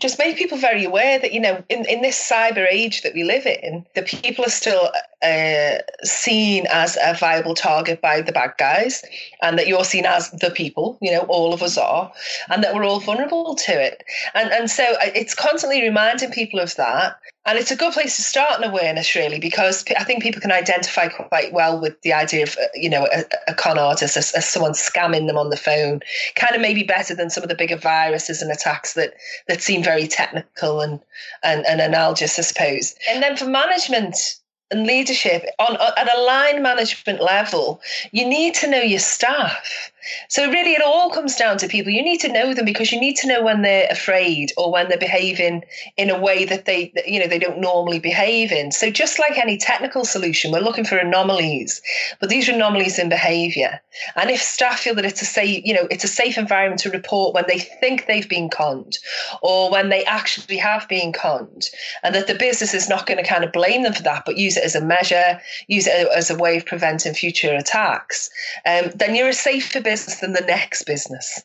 just 0.00 0.18
make 0.18 0.36
people 0.36 0.58
very 0.58 0.84
aware 0.84 1.18
that 1.18 1.32
you 1.32 1.40
know 1.40 1.62
in, 1.68 1.84
in 1.86 2.02
this 2.02 2.18
cyber 2.18 2.66
age 2.70 3.02
that 3.02 3.14
we 3.14 3.22
live 3.22 3.46
in 3.46 3.84
the 3.94 4.02
people 4.02 4.44
are 4.44 4.50
still 4.50 4.90
uh, 5.22 5.78
seen 6.02 6.66
as 6.70 6.98
a 7.02 7.14
viable 7.14 7.54
target 7.54 8.00
by 8.00 8.20
the 8.20 8.32
bad 8.32 8.52
guys 8.58 9.02
and 9.40 9.58
that 9.58 9.66
you're 9.66 9.84
seen 9.84 10.04
as 10.04 10.30
the 10.32 10.50
people 10.50 10.98
you 11.00 11.12
know 11.12 11.20
all 11.28 11.54
of 11.54 11.62
us 11.62 11.78
are 11.78 12.12
and 12.50 12.62
that 12.62 12.74
we're 12.74 12.84
all 12.84 13.00
vulnerable 13.00 13.54
to 13.54 13.72
it. 13.72 14.04
And 14.34 14.50
and 14.52 14.70
so 14.70 14.84
uh, 14.84 15.10
it's 15.14 15.34
constantly 15.34 15.82
reminding 15.82 16.30
people 16.30 16.60
of 16.60 16.74
that 16.76 17.18
and 17.46 17.58
it's 17.58 17.70
a 17.70 17.76
good 17.76 17.92
place 17.92 18.16
to 18.16 18.22
start 18.22 18.58
an 18.58 18.68
awareness, 18.68 19.14
really, 19.14 19.38
because 19.38 19.84
I 19.98 20.04
think 20.04 20.22
people 20.22 20.40
can 20.40 20.52
identify 20.52 21.08
quite 21.08 21.52
well 21.52 21.78
with 21.78 22.00
the 22.00 22.12
idea 22.12 22.44
of, 22.44 22.56
uh, 22.56 22.66
you 22.74 22.88
know, 22.88 23.06
a, 23.14 23.24
a 23.48 23.54
con 23.54 23.78
artist 23.78 24.16
as, 24.16 24.32
as, 24.32 24.48
someone 24.48 24.72
scamming 24.72 25.26
them 25.26 25.36
on 25.36 25.50
the 25.50 25.56
phone, 25.56 26.00
kind 26.36 26.54
of 26.54 26.62
maybe 26.62 26.82
better 26.82 27.14
than 27.14 27.28
some 27.28 27.42
of 27.42 27.50
the 27.50 27.54
bigger 27.54 27.76
viruses 27.76 28.40
and 28.40 28.50
attacks 28.50 28.94
that 28.94 29.14
that 29.48 29.60
seem 29.60 29.82
very 29.82 30.06
technical 30.06 30.80
and 30.80 31.00
and, 31.42 31.66
and 31.66 31.80
analogous, 31.80 32.38
I 32.38 32.42
suppose. 32.42 32.94
And 33.10 33.22
then 33.22 33.36
for 33.36 33.46
management, 33.46 34.36
and 34.74 34.86
leadership 34.86 35.44
on 35.58 35.76
at 35.76 36.16
a 36.16 36.20
line 36.20 36.62
management 36.62 37.22
level, 37.22 37.80
you 38.12 38.26
need 38.26 38.54
to 38.54 38.68
know 38.68 38.80
your 38.80 38.98
staff. 38.98 39.90
So 40.28 40.50
really, 40.50 40.72
it 40.72 40.82
all 40.82 41.08
comes 41.08 41.34
down 41.34 41.56
to 41.58 41.66
people. 41.66 41.90
You 41.90 42.02
need 42.02 42.20
to 42.20 42.32
know 42.32 42.52
them 42.52 42.66
because 42.66 42.92
you 42.92 43.00
need 43.00 43.16
to 43.16 43.26
know 43.26 43.42
when 43.42 43.62
they're 43.62 43.88
afraid 43.90 44.52
or 44.58 44.70
when 44.70 44.88
they're 44.88 44.98
behaving 44.98 45.64
in 45.96 46.10
a 46.10 46.20
way 46.20 46.44
that 46.44 46.66
they, 46.66 46.92
you 47.06 47.18
know, 47.18 47.26
they 47.26 47.38
don't 47.38 47.58
normally 47.58 48.00
behave 48.00 48.52
in. 48.52 48.70
So 48.70 48.90
just 48.90 49.18
like 49.18 49.38
any 49.38 49.56
technical 49.56 50.04
solution, 50.04 50.52
we're 50.52 50.60
looking 50.60 50.84
for 50.84 50.98
anomalies, 50.98 51.80
but 52.20 52.28
these 52.28 52.50
are 52.50 52.52
anomalies 52.52 52.98
in 52.98 53.08
behaviour. 53.08 53.80
And 54.16 54.28
if 54.28 54.42
staff 54.42 54.80
feel 54.80 54.94
that 54.96 55.06
it's 55.06 55.22
a 55.22 55.24
safe, 55.24 55.64
you 55.64 55.72
know, 55.72 55.86
it's 55.90 56.04
a 56.04 56.08
safe 56.08 56.36
environment 56.36 56.82
to 56.82 56.90
report 56.90 57.34
when 57.34 57.44
they 57.48 57.60
think 57.60 58.04
they've 58.06 58.28
been 58.28 58.50
conned 58.50 58.98
or 59.40 59.70
when 59.70 59.88
they 59.88 60.04
actually 60.04 60.58
have 60.58 60.86
been 60.88 61.12
conned, 61.14 61.70
and 62.02 62.14
that 62.14 62.26
the 62.26 62.34
business 62.34 62.74
is 62.74 62.90
not 62.90 63.06
going 63.06 63.22
to 63.22 63.28
kind 63.28 63.44
of 63.44 63.52
blame 63.52 63.84
them 63.84 63.94
for 63.94 64.02
that, 64.02 64.24
but 64.26 64.36
use 64.36 64.58
it 64.58 64.63
as 64.64 64.74
a 64.74 64.84
measure, 64.84 65.40
use 65.68 65.86
it 65.86 66.08
as 66.14 66.30
a 66.30 66.36
way 66.36 66.56
of 66.56 66.66
preventing 66.66 67.14
future 67.14 67.54
attacks, 67.54 68.30
um, 68.66 68.90
then 68.94 69.14
you're 69.14 69.28
a 69.28 69.34
safer 69.34 69.80
business 69.80 70.20
than 70.20 70.32
the 70.32 70.40
next 70.40 70.84
business. 70.84 71.42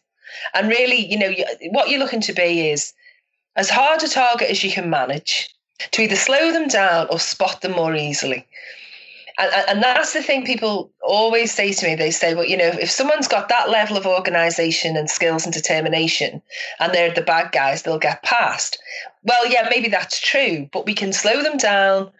And 0.54 0.70
really, 0.70 1.06
you 1.06 1.18
know, 1.18 1.34
what 1.72 1.90
you're 1.90 2.00
looking 2.00 2.22
to 2.22 2.34
be 2.34 2.70
is 2.70 2.94
as 3.56 3.70
hard 3.70 4.02
a 4.04 4.08
target 4.08 4.50
as 4.50 4.64
you 4.64 4.72
can 4.72 4.90
manage 4.90 5.54
to 5.92 6.02
either 6.02 6.16
slow 6.16 6.52
them 6.52 6.68
down 6.68 7.08
or 7.10 7.20
spot 7.20 7.62
them 7.62 7.74
more 7.74 7.96
easily. 7.96 8.46
And, 9.40 9.52
and 9.70 9.84
that's 9.84 10.14
the 10.14 10.22
thing 10.22 10.46
people 10.46 10.92
always 11.02 11.54
say 11.54 11.72
to 11.72 11.88
me. 11.88 11.96
They 11.96 12.12
say, 12.12 12.36
well, 12.36 12.46
you 12.46 12.58
know, 12.58 12.68
if 12.68 12.92
someone's 12.92 13.28
got 13.28 13.48
that 13.50 13.70
level 13.70 13.96
of 13.96 14.06
organization 14.06 14.98
and 14.98 15.10
skills 15.10 15.46
and 15.46 15.54
determination 15.54 16.42
and 16.80 16.94
they're 16.94 17.14
the 17.14 17.22
bad 17.22 17.54
guys, 17.54 17.84
they'll 17.84 18.00
get 18.00 18.24
past. 18.24 18.78
Well, 19.24 19.48
yeah, 19.48 19.68
maybe 19.70 19.88
that's 19.88 20.20
true, 20.20 20.70
but 20.74 20.86
we 20.86 20.94
can 20.94 21.14
slow 21.14 21.42
them 21.42 21.58
down 21.58 22.12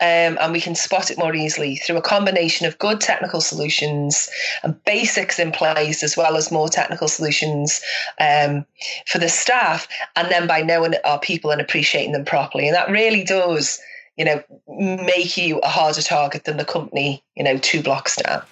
um, 0.00 0.36
and 0.40 0.52
we 0.52 0.60
can 0.60 0.74
spot 0.74 1.10
it 1.10 1.18
more 1.18 1.34
easily 1.34 1.76
through 1.76 1.96
a 1.96 2.02
combination 2.02 2.66
of 2.66 2.78
good 2.78 3.00
technical 3.00 3.40
solutions 3.40 4.28
and 4.62 4.82
basics 4.84 5.38
in 5.38 5.52
place, 5.52 6.02
as 6.02 6.16
well 6.16 6.36
as 6.36 6.52
more 6.52 6.68
technical 6.68 7.08
solutions 7.08 7.80
um, 8.20 8.66
for 9.06 9.18
the 9.18 9.28
staff, 9.28 9.88
and 10.14 10.30
then 10.30 10.46
by 10.46 10.62
knowing 10.62 10.94
our 11.04 11.18
people 11.18 11.50
and 11.50 11.60
appreciating 11.60 12.12
them 12.12 12.24
properly. 12.24 12.66
And 12.66 12.76
that 12.76 12.90
really 12.90 13.24
does 13.24 13.80
you 14.16 14.24
know, 14.24 14.42
make 14.66 15.36
you 15.36 15.58
a 15.58 15.68
harder 15.68 16.00
target 16.00 16.44
than 16.44 16.56
the 16.56 16.64
company, 16.64 17.22
you 17.36 17.44
know, 17.44 17.58
two 17.58 17.82
blocks 17.82 18.16
down. 18.16 18.42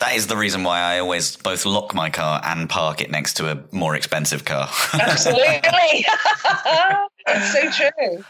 That 0.00 0.16
is 0.16 0.26
the 0.26 0.36
reason 0.36 0.64
why 0.64 0.80
I 0.80 0.98
always 0.98 1.36
both 1.36 1.64
lock 1.64 1.94
my 1.94 2.10
car 2.10 2.40
and 2.44 2.68
park 2.68 3.00
it 3.00 3.10
next 3.10 3.34
to 3.34 3.50
a 3.50 3.62
more 3.70 3.94
expensive 3.94 4.44
car. 4.44 4.68
Absolutely. 4.94 6.06
That's 7.26 7.52
so 7.52 7.70
true. 7.70 8.24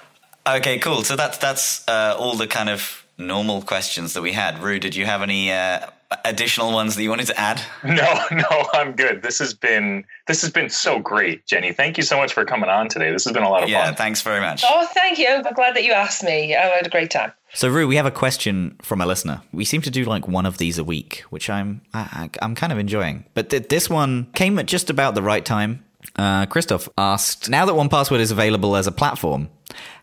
Okay, 0.46 0.78
cool. 0.78 1.05
So 1.05 1.16
that's 1.16 1.38
that's 1.38 1.87
uh, 1.88 2.16
all 2.18 2.37
the 2.37 2.46
kind 2.46 2.68
of 2.68 3.05
normal 3.18 3.62
questions 3.62 4.14
that 4.14 4.22
we 4.22 4.33
had. 4.33 4.59
Roo, 4.62 4.78
did 4.78 4.96
you 4.96 5.07
have 5.07 5.22
any 5.22 5.52
uh, 5.52 5.87
additional 6.24 6.72
ones 6.72 6.96
that 6.96 7.02
you 7.02 7.11
wanted 7.11 7.26
to 7.28 7.38
add? 7.38 7.62
No, 7.85 8.24
no, 8.33 8.66
I'm 8.72 8.92
good. 8.92 9.22
This 9.22 9.38
has 9.38 9.55
been 9.55 10.05
this 10.26 10.40
has 10.42 10.50
been 10.50 10.68
so 10.70 10.98
great, 10.98 11.46
Jenny. 11.46 11.72
Thank 11.72 11.96
you 11.96 12.02
so 12.02 12.16
much 12.16 12.33
for 12.33 12.44
coming 12.44 12.70
on 12.70 12.88
today. 12.88 13.11
This 13.12 13.24
has 13.24 13.33
been 13.33 13.42
a 13.42 13.50
lot 13.50 13.62
of 13.62 13.68
yeah, 13.68 13.87
fun. 13.87 13.94
thanks 13.94 14.22
very 14.22 14.40
much. 14.40 14.64
Oh, 14.68 14.87
thank 14.92 15.18
you. 15.18 15.28
I'm 15.28 15.42
glad 15.55 15.76
that 15.76 15.85
you 15.85 15.92
asked 15.92 16.24
me. 16.24 16.57
I 16.57 16.62
had 16.62 16.87
a 16.87 16.90
great 16.90 17.11
time. 17.11 17.33
So, 17.55 17.68
Roo, 17.68 17.87
we 17.87 17.96
have 17.96 18.07
a 18.07 18.11
question 18.11 18.76
from 18.81 19.00
a 19.02 19.07
listener. 19.07 19.42
We 19.52 19.64
seem 19.66 19.83
to 19.83 19.90
do 19.90 20.05
like 20.05 20.26
one 20.26 20.46
of 20.46 20.57
these 20.59 20.78
a 20.78 20.85
week, 20.85 21.22
which 21.31 21.50
I'm 21.50 21.83
I, 21.92 22.00
I- 22.35 22.44
I'm 22.44 22.55
kind 22.55 22.72
of 22.72 22.78
enjoying. 22.78 23.26
But 23.35 23.50
th- 23.50 23.68
this 23.68 23.88
one 23.90 24.28
came 24.35 24.59
at 24.59 24.66
just 24.66 24.90
about 24.90 25.14
the 25.14 25.22
right 25.22 25.44
time. 25.44 25.85
Uh, 26.16 26.46
Christoph 26.46 26.88
asked, 26.98 27.48
now 27.48 27.64
that 27.64 27.72
1Password 27.72 28.20
is 28.20 28.30
available 28.30 28.76
as 28.76 28.86
a 28.86 28.92
platform, 28.92 29.48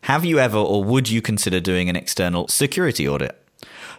have 0.02 0.26
you 0.26 0.40
ever 0.40 0.58
or 0.58 0.84
would 0.84 1.10
you 1.10 1.22
consider 1.22 1.60
doing 1.60 1.90
an 1.90 1.96
external 1.96 2.48
security 2.48 3.08
audit? 3.08 3.36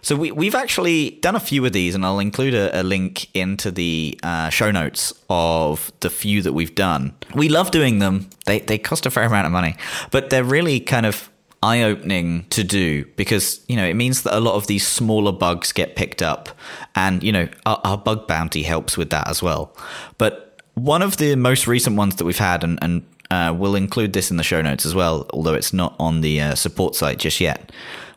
So 0.01 0.15
we, 0.15 0.31
we've 0.31 0.55
actually 0.55 1.11
done 1.21 1.35
a 1.35 1.39
few 1.39 1.63
of 1.65 1.73
these, 1.73 1.93
and 1.93 2.03
I'll 2.05 2.19
include 2.19 2.55
a, 2.55 2.81
a 2.81 2.83
link 2.83 3.33
into 3.35 3.69
the 3.69 4.19
uh, 4.23 4.49
show 4.49 4.71
notes 4.71 5.13
of 5.29 5.91
the 5.99 6.09
few 6.09 6.41
that 6.41 6.53
we've 6.53 6.73
done. 6.73 7.13
We 7.35 7.49
love 7.49 7.71
doing 7.71 7.99
them. 7.99 8.29
They 8.45 8.59
they 8.59 8.79
cost 8.79 9.05
a 9.05 9.11
fair 9.11 9.23
amount 9.25 9.45
of 9.45 9.51
money, 9.51 9.75
but 10.09 10.31
they're 10.31 10.43
really 10.43 10.79
kind 10.79 11.05
of 11.05 11.29
eye 11.63 11.83
opening 11.83 12.45
to 12.49 12.63
do 12.63 13.05
because 13.15 13.63
you 13.67 13.75
know 13.75 13.85
it 13.85 13.93
means 13.93 14.23
that 14.23 14.35
a 14.35 14.39
lot 14.39 14.55
of 14.55 14.65
these 14.65 14.87
smaller 14.87 15.31
bugs 15.31 15.71
get 15.71 15.95
picked 15.95 16.23
up, 16.23 16.49
and 16.95 17.21
you 17.21 17.31
know 17.31 17.47
our, 17.67 17.79
our 17.83 17.97
bug 17.97 18.27
bounty 18.27 18.63
helps 18.63 18.97
with 18.97 19.11
that 19.11 19.27
as 19.27 19.43
well. 19.43 19.75
But 20.17 20.50
one 20.75 21.01
of 21.01 21.17
the 21.17 21.35
most 21.35 21.67
recent 21.67 21.95
ones 21.95 22.15
that 22.15 22.25
we've 22.25 22.37
had, 22.37 22.63
and, 22.63 22.79
and 22.81 23.05
uh, 23.29 23.53
we'll 23.57 23.75
include 23.75 24.13
this 24.13 24.31
in 24.31 24.37
the 24.37 24.43
show 24.43 24.61
notes 24.61 24.85
as 24.85 24.93
well, 24.93 25.25
although 25.31 25.53
it's 25.53 25.73
not 25.73 25.95
on 25.99 26.21
the 26.21 26.41
uh, 26.41 26.55
support 26.55 26.95
site 26.95 27.19
just 27.19 27.39
yet. 27.39 27.71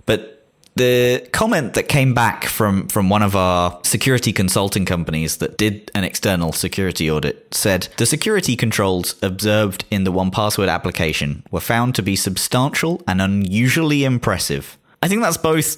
But 0.06 0.34
the 0.76 1.26
comment 1.32 1.74
that 1.74 1.84
came 1.84 2.14
back 2.14 2.44
from 2.46 2.88
from 2.88 3.08
one 3.08 3.22
of 3.22 3.36
our 3.36 3.78
security 3.84 4.32
consulting 4.32 4.84
companies 4.84 5.36
that 5.36 5.56
did 5.56 5.90
an 5.94 6.04
external 6.04 6.52
security 6.52 7.10
audit 7.10 7.54
said 7.54 7.88
the 7.96 8.06
security 8.06 8.56
controls 8.56 9.14
observed 9.22 9.84
in 9.90 10.04
the 10.04 10.12
one 10.12 10.30
password 10.30 10.68
application 10.68 11.44
were 11.50 11.60
found 11.60 11.94
to 11.94 12.02
be 12.02 12.16
substantial 12.16 13.00
and 13.06 13.22
unusually 13.22 14.04
impressive 14.04 14.76
i 15.02 15.06
think 15.06 15.22
that's 15.22 15.36
both 15.36 15.76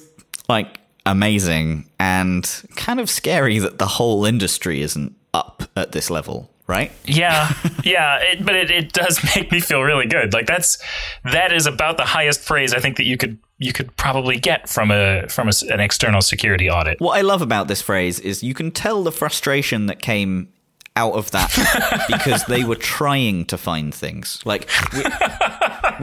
like 0.49 0.79
amazing 1.05 1.87
and 1.99 2.63
kind 2.75 2.99
of 2.99 3.09
scary 3.09 3.59
that 3.59 3.77
the 3.77 3.85
whole 3.85 4.25
industry 4.25 4.81
isn't 4.81 5.15
up 5.33 5.63
at 5.75 5.91
this 5.91 6.09
level 6.09 6.49
right 6.67 6.91
Yeah, 7.05 7.53
yeah, 7.83 8.17
it, 8.17 8.45
but 8.45 8.55
it, 8.55 8.69
it 8.69 8.93
does 8.93 9.23
make 9.35 9.51
me 9.51 9.59
feel 9.59 9.81
really 9.81 10.07
good. 10.07 10.33
Like 10.33 10.45
that's 10.45 10.77
that 11.23 11.51
is 11.51 11.65
about 11.65 11.97
the 11.97 12.05
highest 12.05 12.45
praise 12.45 12.73
I 12.73 12.79
think 12.79 12.97
that 12.97 13.05
you 13.05 13.17
could 13.17 13.37
you 13.57 13.73
could 13.73 13.95
probably 13.97 14.37
get 14.37 14.69
from 14.69 14.91
a 14.91 15.27
from 15.29 15.47
a 15.49 15.53
an 15.71 15.79
external 15.79 16.21
security 16.21 16.69
audit. 16.69 16.99
What 16.99 17.17
I 17.17 17.21
love 17.21 17.41
about 17.41 17.67
this 17.67 17.81
phrase 17.81 18.19
is 18.19 18.43
you 18.43 18.53
can 18.53 18.71
tell 18.71 19.03
the 19.03 19.11
frustration 19.11 19.87
that 19.87 20.01
came 20.01 20.49
out 20.95 21.13
of 21.13 21.31
that 21.31 22.05
because 22.09 22.43
they 22.45 22.63
were 22.63 22.75
trying 22.75 23.45
to 23.45 23.57
find 23.57 23.93
things. 23.93 24.41
Like 24.45 24.67
we, 24.93 25.03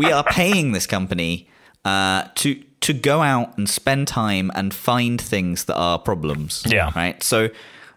we 0.06 0.12
are 0.12 0.22
paying 0.24 0.72
this 0.72 0.86
company 0.86 1.48
uh, 1.84 2.28
to 2.36 2.62
to 2.80 2.92
go 2.92 3.22
out 3.22 3.56
and 3.56 3.68
spend 3.68 4.06
time 4.06 4.50
and 4.54 4.72
find 4.74 5.20
things 5.20 5.64
that 5.64 5.74
are 5.74 5.98
problems. 5.98 6.62
Yeah. 6.66 6.90
Right. 6.94 7.22
So 7.22 7.48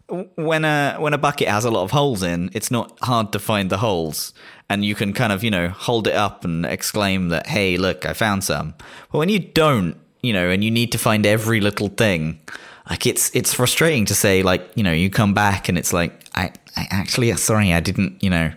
when 0.09 0.63
a 0.63 0.95
when 0.99 1.13
a 1.13 1.17
bucket 1.17 1.47
has 1.47 1.65
a 1.65 1.71
lot 1.71 1.83
of 1.83 1.91
holes 1.91 2.23
in, 2.23 2.49
it's 2.53 2.71
not 2.71 2.97
hard 3.01 3.31
to 3.33 3.39
find 3.39 3.69
the 3.69 3.77
holes, 3.77 4.33
and 4.69 4.85
you 4.85 4.95
can 4.95 5.13
kind 5.13 5.33
of 5.33 5.43
you 5.43 5.51
know 5.51 5.69
hold 5.69 6.07
it 6.07 6.15
up 6.15 6.45
and 6.45 6.65
exclaim 6.65 7.29
that 7.29 7.47
hey 7.47 7.77
look 7.77 8.05
I 8.05 8.13
found 8.13 8.43
some. 8.43 8.73
But 9.11 9.17
when 9.19 9.29
you 9.29 9.39
don't, 9.39 9.97
you 10.21 10.33
know, 10.33 10.49
and 10.49 10.63
you 10.63 10.71
need 10.71 10.91
to 10.93 10.97
find 10.97 11.25
every 11.25 11.59
little 11.59 11.89
thing, 11.89 12.39
like 12.89 13.05
it's 13.05 13.35
it's 13.35 13.53
frustrating 13.53 14.05
to 14.05 14.15
say 14.15 14.43
like 14.43 14.69
you 14.75 14.83
know 14.83 14.93
you 14.93 15.09
come 15.09 15.33
back 15.33 15.67
and 15.67 15.77
it's 15.77 15.91
like 15.91 16.13
I 16.35 16.51
I 16.75 16.87
actually 16.89 17.33
sorry 17.33 17.73
I 17.73 17.81
didn't 17.81 18.23
you 18.23 18.29
know 18.29 18.51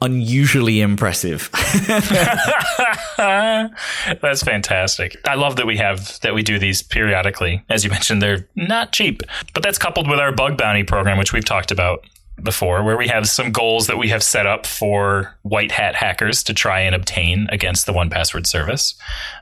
unusually 0.00 0.80
impressive. 0.80 1.50
That's 3.18 4.42
fantastic. 4.42 5.16
I 5.26 5.34
love 5.34 5.56
that 5.56 5.66
we 5.66 5.76
have 5.76 6.18
that 6.20 6.34
we 6.34 6.42
do 6.42 6.58
these 6.58 6.82
periodically. 6.82 7.62
As 7.68 7.84
you 7.84 7.90
mentioned, 7.90 8.22
they're 8.22 8.48
not 8.56 8.92
cheap, 8.92 9.22
but 9.54 9.62
that's 9.62 9.78
coupled 9.78 10.08
with 10.08 10.18
our 10.18 10.32
bug 10.32 10.56
bounty 10.56 10.84
program, 10.84 11.18
which 11.18 11.32
we've 11.32 11.44
talked 11.44 11.70
about 11.70 12.04
before, 12.42 12.82
where 12.82 12.96
we 12.96 13.06
have 13.08 13.28
some 13.28 13.52
goals 13.52 13.86
that 13.86 13.98
we 13.98 14.08
have 14.08 14.22
set 14.22 14.46
up 14.46 14.66
for 14.66 15.36
white 15.42 15.70
hat 15.72 15.94
hackers 15.94 16.42
to 16.44 16.54
try 16.54 16.80
and 16.80 16.94
obtain 16.94 17.46
against 17.50 17.84
the 17.86 17.92
one 17.92 18.08
password 18.08 18.46
service. 18.46 18.94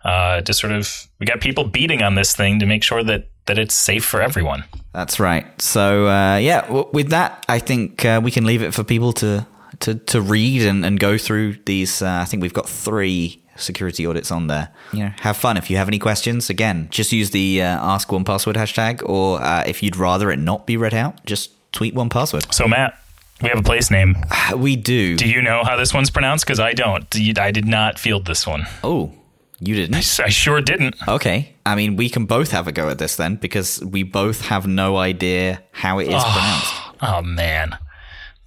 Uh, 0.04 0.40
to 0.40 0.52
sort 0.52 0.72
of, 0.72 1.06
we 1.20 1.26
got 1.26 1.40
people 1.40 1.64
beating 1.64 2.02
on 2.02 2.16
this 2.16 2.34
thing 2.34 2.58
to 2.58 2.66
make 2.66 2.82
sure 2.82 3.02
that 3.04 3.28
that 3.46 3.58
it's 3.58 3.74
safe 3.74 4.04
for 4.04 4.20
everyone. 4.20 4.62
That's 4.92 5.18
right. 5.18 5.46
So 5.62 6.06
uh, 6.06 6.36
yeah, 6.36 6.62
w- 6.62 6.88
with 6.92 7.08
that, 7.10 7.46
I 7.48 7.58
think 7.60 8.04
uh, 8.04 8.20
we 8.22 8.30
can 8.30 8.44
leave 8.44 8.62
it 8.62 8.74
for 8.74 8.84
people 8.84 9.12
to 9.14 9.46
to, 9.80 9.94
to 9.94 10.20
read 10.20 10.62
and, 10.62 10.84
and 10.84 10.98
go 10.98 11.18
through 11.18 11.54
these. 11.66 12.02
Uh, 12.02 12.20
I 12.22 12.24
think 12.24 12.42
we've 12.42 12.52
got 12.54 12.68
three 12.68 13.42
security 13.56 14.06
audits 14.06 14.30
on 14.30 14.46
there. 14.46 14.68
You 14.92 15.04
know, 15.04 15.12
have 15.20 15.36
fun. 15.36 15.56
If 15.56 15.70
you 15.70 15.76
have 15.76 15.88
any 15.88 15.98
questions, 15.98 16.48
again, 16.50 16.88
just 16.90 17.12
use 17.12 17.30
the 17.30 17.62
uh, 17.62 17.66
Ask 17.66 18.10
One 18.12 18.24
Password 18.24 18.56
hashtag, 18.56 19.02
or 19.08 19.42
uh, 19.42 19.64
if 19.66 19.82
you'd 19.82 19.96
rather 19.96 20.30
it 20.30 20.38
not 20.38 20.66
be 20.66 20.76
read 20.76 20.94
out, 20.94 21.24
just 21.26 21.50
tweet 21.72 21.94
One 21.94 22.08
Password. 22.08 22.52
So 22.54 22.66
Matt, 22.68 22.98
we 23.42 23.48
have 23.48 23.58
a 23.58 23.62
place 23.62 23.90
name. 23.90 24.16
We 24.56 24.76
do. 24.76 25.16
Do 25.16 25.28
you 25.28 25.42
know 25.42 25.62
how 25.64 25.76
this 25.76 25.92
one's 25.92 26.10
pronounced? 26.10 26.46
Because 26.46 26.60
I 26.60 26.72
don't. 26.72 27.04
I 27.38 27.50
did 27.50 27.66
not 27.66 27.98
field 27.98 28.26
this 28.26 28.46
one. 28.46 28.66
oh, 28.82 29.12
you 29.60 29.74
didn't. 29.74 29.96
I 29.96 30.28
sure 30.28 30.60
didn't. 30.60 30.94
Okay. 31.08 31.54
I 31.66 31.74
mean, 31.74 31.96
we 31.96 32.08
can 32.08 32.26
both 32.26 32.52
have 32.52 32.68
a 32.68 32.72
go 32.72 32.88
at 32.88 32.98
this 32.98 33.16
then, 33.16 33.34
because 33.36 33.84
we 33.84 34.04
both 34.04 34.42
have 34.42 34.66
no 34.68 34.96
idea 34.96 35.62
how 35.72 35.98
it 35.98 36.04
is 36.04 36.22
pronounced. 36.22 36.74
Oh 37.02 37.22
man. 37.22 37.76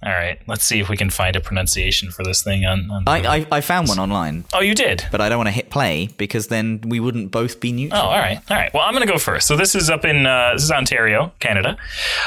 All 0.04 0.10
right, 0.12 0.40
let's 0.48 0.64
see 0.64 0.80
if 0.80 0.88
we 0.88 0.96
can 0.96 1.10
find 1.10 1.36
a 1.36 1.40
pronunciation 1.40 2.10
for 2.10 2.24
this 2.24 2.42
thing 2.42 2.64
on. 2.64 2.90
on 2.90 3.04
I, 3.06 3.36
I 3.36 3.46
I 3.52 3.60
found 3.60 3.86
one 3.88 4.00
online, 4.00 4.44
oh, 4.52 4.60
you 4.60 4.74
did. 4.74 5.06
but 5.12 5.20
I 5.20 5.28
don't 5.28 5.38
want 5.38 5.46
to 5.46 5.52
hit 5.52 5.70
play 5.70 6.08
because 6.18 6.48
then 6.48 6.80
we 6.84 6.98
wouldn't 6.98 7.30
both 7.30 7.60
be 7.60 7.70
neutral. 7.70 8.00
Oh, 8.00 8.06
all 8.06 8.18
right, 8.18 8.40
all 8.50 8.56
right. 8.56 8.74
Well, 8.74 8.82
I'm 8.82 8.94
going 8.94 9.06
to 9.06 9.12
go 9.12 9.18
first. 9.18 9.46
So 9.46 9.56
this 9.56 9.74
is 9.76 9.88
up 9.90 10.04
in 10.04 10.26
uh, 10.26 10.54
this 10.54 10.64
is 10.64 10.72
Ontario, 10.72 11.32
Canada, 11.38 11.76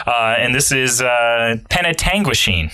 uh, 0.07 0.35
and 0.38 0.55
this 0.55 0.71
is 0.71 1.01
uh, 1.01 1.57
Penetanguishene, 1.69 2.71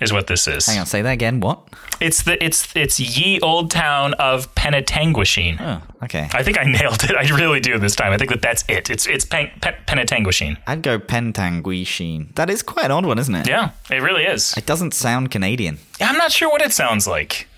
is 0.00 0.12
what 0.12 0.26
this 0.26 0.46
is. 0.46 0.66
Hang 0.66 0.78
on, 0.78 0.86
say 0.86 1.02
that 1.02 1.10
again. 1.10 1.40
What? 1.40 1.68
It's 2.00 2.22
the 2.22 2.42
it's 2.42 2.74
it's 2.76 3.00
ye 3.00 3.40
old 3.40 3.70
town 3.70 4.14
of 4.14 4.54
Penetanguishene. 4.54 5.60
Oh, 5.60 5.82
okay. 6.04 6.28
I 6.32 6.42
think 6.42 6.58
I 6.58 6.64
nailed 6.64 7.04
it. 7.04 7.16
I 7.16 7.28
really 7.36 7.60
do 7.60 7.78
this 7.78 7.96
time. 7.96 8.12
I 8.12 8.16
think 8.16 8.30
that 8.30 8.42
that's 8.42 8.64
it. 8.68 8.90
It's 8.90 9.06
it's 9.06 9.24
Pen, 9.24 9.50
Pen, 9.60 9.74
Penetanguishene. 9.86 10.56
I'd 10.66 10.82
go 10.82 10.98
Pentanguishene. 10.98 12.34
That 12.36 12.50
is 12.50 12.62
quite 12.62 12.86
an 12.86 12.92
odd 12.92 13.06
one, 13.06 13.18
isn't 13.18 13.34
it? 13.34 13.48
Yeah, 13.48 13.70
it 13.90 14.02
really 14.02 14.24
is. 14.24 14.56
It 14.56 14.66
doesn't 14.66 14.94
sound 14.94 15.30
Canadian. 15.30 15.78
Yeah, 16.00 16.08
I'm 16.08 16.18
not 16.18 16.32
sure 16.32 16.48
what 16.50 16.62
it 16.62 16.72
sounds 16.72 17.06
like. 17.06 17.48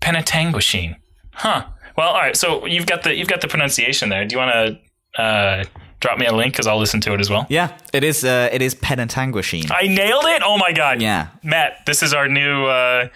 Penetanguishene. 0.00 0.96
Huh. 1.32 1.66
Well, 1.96 2.08
all 2.10 2.20
right. 2.20 2.36
So 2.36 2.66
you've 2.66 2.86
got 2.86 3.02
the 3.02 3.14
you've 3.14 3.28
got 3.28 3.40
the 3.40 3.48
pronunciation 3.48 4.08
there. 4.08 4.24
Do 4.24 4.34
you 4.34 4.38
want 4.38 4.78
to 5.16 5.22
uh, 5.22 5.64
drop 6.00 6.18
me 6.18 6.26
a 6.26 6.32
link 6.34 6.52
because 6.52 6.66
I'll 6.66 6.78
listen 6.78 7.00
to 7.02 7.14
it 7.14 7.20
as 7.20 7.30
well? 7.30 7.46
Yeah, 7.48 7.76
it 7.92 8.04
is. 8.04 8.24
Uh, 8.24 8.48
it 8.52 8.62
is 8.62 8.74
Penetanguishene. 8.74 9.70
I 9.70 9.86
nailed 9.86 10.24
it. 10.26 10.42
Oh 10.44 10.58
my 10.58 10.72
god. 10.72 11.00
Yeah. 11.00 11.28
Matt, 11.42 11.84
this 11.86 12.02
is 12.02 12.12
our 12.12 12.28
new. 12.28 12.66
Uh, 12.66 13.08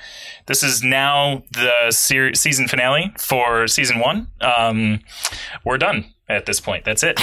this 0.46 0.62
is 0.62 0.82
now 0.82 1.42
the 1.52 1.90
ser- 1.90 2.34
season 2.34 2.66
finale 2.68 3.12
for 3.18 3.66
season 3.68 4.00
one. 4.00 4.26
Um, 4.40 5.00
we're 5.64 5.78
done 5.78 6.06
at 6.28 6.46
this 6.46 6.60
point. 6.60 6.84
That's 6.84 7.02
it. 7.04 7.20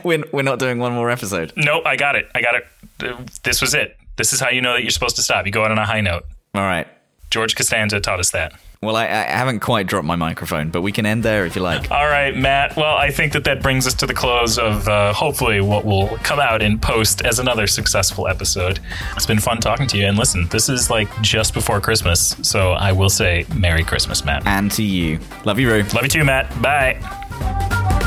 we're, 0.04 0.24
we're 0.32 0.42
not 0.42 0.58
doing 0.58 0.78
one 0.78 0.92
more 0.92 1.10
episode. 1.10 1.52
nope. 1.56 1.84
I 1.86 1.96
got 1.96 2.16
it. 2.16 2.30
I 2.34 2.40
got 2.40 2.54
it. 2.54 3.42
This 3.42 3.60
was 3.60 3.74
it. 3.74 3.96
This 4.16 4.32
is 4.32 4.40
how 4.40 4.48
you 4.50 4.60
know 4.60 4.74
that 4.74 4.82
you're 4.82 4.90
supposed 4.90 5.16
to 5.16 5.22
stop. 5.22 5.44
You 5.46 5.52
go 5.52 5.64
out 5.64 5.70
on 5.70 5.78
a 5.78 5.86
high 5.86 6.00
note. 6.00 6.24
All 6.54 6.62
right. 6.62 6.86
George 7.30 7.54
Costanza 7.56 8.00
taught 8.00 8.20
us 8.20 8.30
that. 8.30 8.52
Well, 8.82 8.96
I, 8.96 9.04
I 9.04 9.06
haven't 9.06 9.60
quite 9.60 9.86
dropped 9.86 10.08
my 10.08 10.16
microphone, 10.16 10.70
but 10.70 10.80
we 10.82 10.90
can 10.90 11.06
end 11.06 11.22
there 11.22 11.46
if 11.46 11.54
you 11.54 11.62
like. 11.62 11.88
All 11.92 12.06
right, 12.06 12.36
Matt. 12.36 12.76
Well, 12.76 12.96
I 12.96 13.10
think 13.12 13.32
that 13.34 13.44
that 13.44 13.62
brings 13.62 13.86
us 13.86 13.94
to 13.94 14.06
the 14.06 14.14
close 14.14 14.58
of 14.58 14.88
uh, 14.88 15.12
hopefully 15.12 15.60
what 15.60 15.84
will 15.84 16.08
come 16.24 16.40
out 16.40 16.62
in 16.62 16.80
post 16.80 17.24
as 17.24 17.38
another 17.38 17.68
successful 17.68 18.26
episode. 18.26 18.80
It's 19.14 19.24
been 19.24 19.38
fun 19.38 19.60
talking 19.60 19.86
to 19.86 19.98
you. 19.98 20.06
And 20.06 20.18
listen, 20.18 20.48
this 20.48 20.68
is 20.68 20.90
like 20.90 21.08
just 21.22 21.54
before 21.54 21.80
Christmas. 21.80 22.34
So 22.42 22.72
I 22.72 22.90
will 22.90 23.10
say 23.10 23.46
Merry 23.54 23.84
Christmas, 23.84 24.24
Matt. 24.24 24.44
And 24.48 24.68
to 24.72 24.82
you. 24.82 25.20
Love 25.44 25.60
you, 25.60 25.70
Roo. 25.70 25.82
Love 25.94 26.02
you 26.02 26.08
too, 26.08 26.24
Matt. 26.24 26.60
Bye. 26.60 28.01